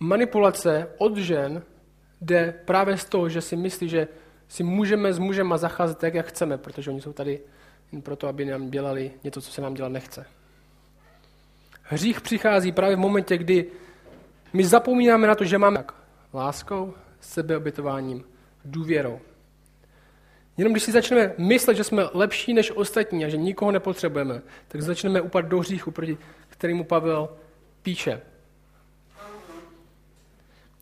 Manipulace 0.00 0.88
od 0.98 1.16
žen 1.16 1.62
jde 2.20 2.54
právě 2.64 2.96
z 2.96 3.04
toho, 3.04 3.28
že 3.28 3.40
si 3.40 3.56
myslí, 3.56 3.88
že 3.88 4.08
si 4.48 4.62
můžeme 4.62 5.12
s 5.12 5.18
mužem 5.18 5.52
zacházet 5.56 5.98
tak, 5.98 6.14
jak 6.14 6.26
chceme, 6.26 6.58
protože 6.58 6.90
oni 6.90 7.00
jsou 7.00 7.12
tady 7.12 7.40
jen 7.92 8.02
proto, 8.02 8.28
aby 8.28 8.44
nám 8.44 8.70
dělali 8.70 9.10
něco, 9.24 9.40
co 9.40 9.50
se 9.52 9.60
nám 9.60 9.74
dělat 9.74 9.92
nechce. 9.92 10.26
Hřích 11.82 12.20
přichází 12.20 12.72
právě 12.72 12.96
v 12.96 13.00
momentě, 13.00 13.38
kdy 13.38 13.66
my 14.52 14.64
zapomínáme 14.64 15.26
na 15.26 15.34
to, 15.34 15.44
že 15.44 15.58
máme 15.58 15.84
láskou, 16.34 16.94
sebeobětováním, 17.20 18.24
důvěrou. 18.64 19.20
Jenom 20.60 20.72
když 20.72 20.82
si 20.82 20.92
začneme 20.92 21.32
myslet, 21.38 21.76
že 21.76 21.84
jsme 21.84 22.04
lepší 22.14 22.54
než 22.54 22.70
ostatní 22.70 23.24
a 23.24 23.28
že 23.28 23.36
nikoho 23.36 23.70
nepotřebujeme, 23.70 24.42
tak 24.68 24.82
začneme 24.82 25.20
upadat 25.20 25.48
do 25.48 25.58
hříchu, 25.58 25.90
proti 25.90 26.18
kterému 26.48 26.84
Pavel 26.84 27.28
píše. 27.82 28.20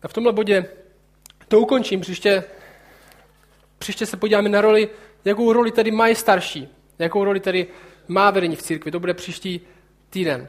A 0.03 0.07
v 0.07 0.13
tomhle 0.13 0.33
bodě 0.33 0.65
to 1.47 1.59
ukončím. 1.59 2.01
Příště, 2.01 2.43
příště 3.77 4.05
se 4.05 4.17
podíváme 4.17 4.49
na 4.49 4.61
roli, 4.61 4.89
jakou 5.25 5.53
roli 5.53 5.71
tady 5.71 5.91
mají 5.91 6.15
starší, 6.15 6.67
jakou 6.99 7.23
roli 7.23 7.39
tady 7.39 7.67
má 8.07 8.31
vedení 8.31 8.55
v 8.55 8.61
církvi. 8.61 8.91
To 8.91 8.99
bude 8.99 9.13
příští 9.13 9.61
týden. 10.09 10.47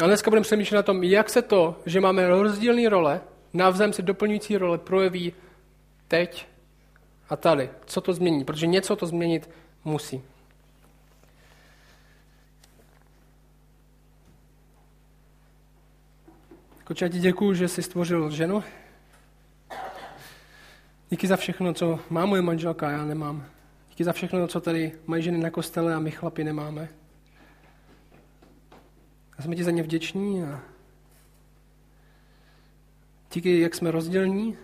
Ale 0.00 0.08
dneska 0.08 0.30
budeme 0.30 0.44
přemýšlet 0.44 0.76
na 0.76 0.82
tom, 0.82 1.04
jak 1.04 1.30
se 1.30 1.42
to, 1.42 1.80
že 1.86 2.00
máme 2.00 2.28
rozdílné 2.28 2.88
role, 2.88 3.20
navzájem 3.52 3.92
se 3.92 4.02
doplňující 4.02 4.56
role 4.56 4.78
projeví 4.78 5.32
teď 6.08 6.51
a 7.32 7.36
tady. 7.36 7.70
Co 7.86 8.00
to 8.00 8.12
změní? 8.12 8.44
Protože 8.44 8.66
něco 8.66 8.96
to 8.96 9.06
změnit 9.06 9.50
musí. 9.84 10.22
Koče, 16.84 17.08
ti 17.08 17.18
děkuju, 17.18 17.54
že 17.54 17.68
jsi 17.68 17.82
stvořil 17.82 18.30
ženu. 18.30 18.64
Díky 21.10 21.26
za 21.26 21.36
všechno, 21.36 21.74
co 21.74 21.98
má 22.10 22.26
moje 22.26 22.42
manželka, 22.42 22.90
já 22.90 23.04
nemám. 23.04 23.46
Díky 23.88 24.04
za 24.04 24.12
všechno, 24.12 24.46
co 24.48 24.60
tady 24.60 24.92
mají 25.06 25.22
ženy 25.22 25.38
na 25.38 25.50
kostele 25.50 25.94
a 25.94 25.98
my 25.98 26.10
chlapi 26.10 26.44
nemáme. 26.44 26.88
A 29.38 29.42
jsme 29.42 29.56
ti 29.56 29.64
za 29.64 29.70
ně 29.70 29.82
vděční 29.82 30.42
a 30.42 30.60
díky, 33.32 33.60
jak 33.60 33.74
jsme 33.74 33.90
rozdělní. 33.90 34.56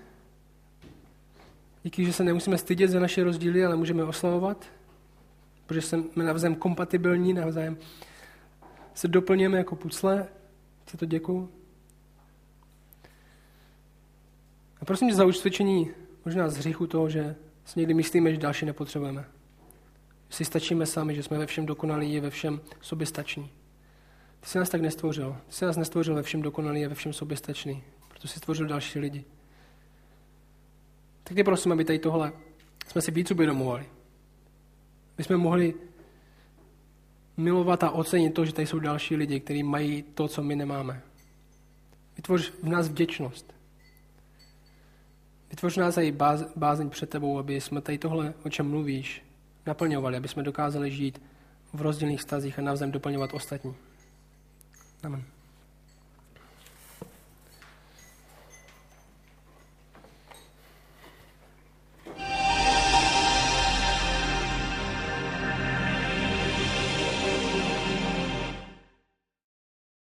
Díky, 1.82 2.04
že 2.04 2.12
se 2.12 2.24
nemusíme 2.24 2.58
stydět 2.58 2.90
za 2.90 3.00
naše 3.00 3.24
rozdíly, 3.24 3.64
ale 3.64 3.76
můžeme 3.76 4.04
oslavovat, 4.04 4.66
protože 5.66 5.82
jsme 5.82 6.24
navzájem 6.24 6.54
kompatibilní, 6.54 7.32
navzájem 7.32 7.78
se 8.98 9.08
doplňujeme 9.08 9.58
jako 9.58 9.76
pucle. 9.76 10.28
Ti 10.84 10.96
to 10.96 11.06
děkuju. 11.06 11.50
A 14.80 14.84
prosím 14.84 15.08
tě 15.08 15.14
za 15.14 15.24
usvědčení 15.24 15.90
možná 16.24 16.48
z 16.48 16.56
hříchu 16.56 16.86
toho, 16.86 17.08
že 17.08 17.36
si 17.64 17.78
někdy 17.78 17.94
myslíme, 17.94 18.30
že 18.30 18.38
další 18.38 18.66
nepotřebujeme. 18.66 19.24
Že 20.28 20.36
si 20.36 20.44
stačíme 20.44 20.86
sami, 20.86 21.14
že 21.14 21.22
jsme 21.22 21.38
ve 21.38 21.46
všem 21.46 21.66
dokonalí 21.66 22.18
a 22.18 22.22
ve 22.22 22.30
všem 22.30 22.60
soběstační. 22.80 23.50
Ty 24.40 24.48
jsi 24.48 24.58
nás 24.58 24.68
tak 24.68 24.80
nestvořil. 24.80 25.36
Ty 25.46 25.52
jsi 25.52 25.64
nás 25.64 25.76
nestvořil 25.76 26.14
ve 26.14 26.22
všem 26.22 26.42
dokonalý 26.42 26.86
a 26.86 26.88
ve 26.88 26.94
všem 26.94 27.12
soběstačný. 27.12 27.82
Proto 28.08 28.28
jsi 28.28 28.38
stvořil 28.38 28.66
další 28.66 28.98
lidi. 28.98 29.24
Tak 31.28 31.36
tě 31.36 31.44
prosím, 31.44 31.72
aby 31.72 31.84
tady 31.84 31.98
tohle 31.98 32.32
jsme 32.86 33.02
si 33.02 33.10
víc 33.10 33.30
uvědomovali. 33.30 33.86
My 35.18 35.24
jsme 35.24 35.36
mohli 35.36 35.74
milovat 37.36 37.84
a 37.84 37.90
ocenit 37.90 38.34
to, 38.34 38.44
že 38.44 38.52
tady 38.52 38.66
jsou 38.66 38.78
další 38.78 39.16
lidi, 39.16 39.40
kteří 39.40 39.62
mají 39.62 40.02
to, 40.02 40.28
co 40.28 40.42
my 40.42 40.56
nemáme. 40.56 41.02
Vytvoř 42.16 42.52
v 42.62 42.68
nás 42.68 42.88
vděčnost. 42.88 43.54
Vytvoř 45.50 45.76
nás 45.76 45.98
i 45.98 46.16
bázeň 46.56 46.90
před 46.90 47.10
tebou, 47.10 47.38
aby 47.38 47.60
jsme 47.60 47.80
tady 47.80 47.98
tohle, 47.98 48.34
o 48.44 48.50
čem 48.50 48.70
mluvíš, 48.70 49.24
naplňovali, 49.66 50.16
aby 50.16 50.28
jsme 50.28 50.42
dokázali 50.42 50.90
žít 50.90 51.22
v 51.72 51.82
rozdílných 51.82 52.22
stazích 52.22 52.58
a 52.58 52.62
navzájem 52.62 52.92
doplňovat 52.92 53.34
ostatní. 53.34 53.74
Amen. 55.02 55.37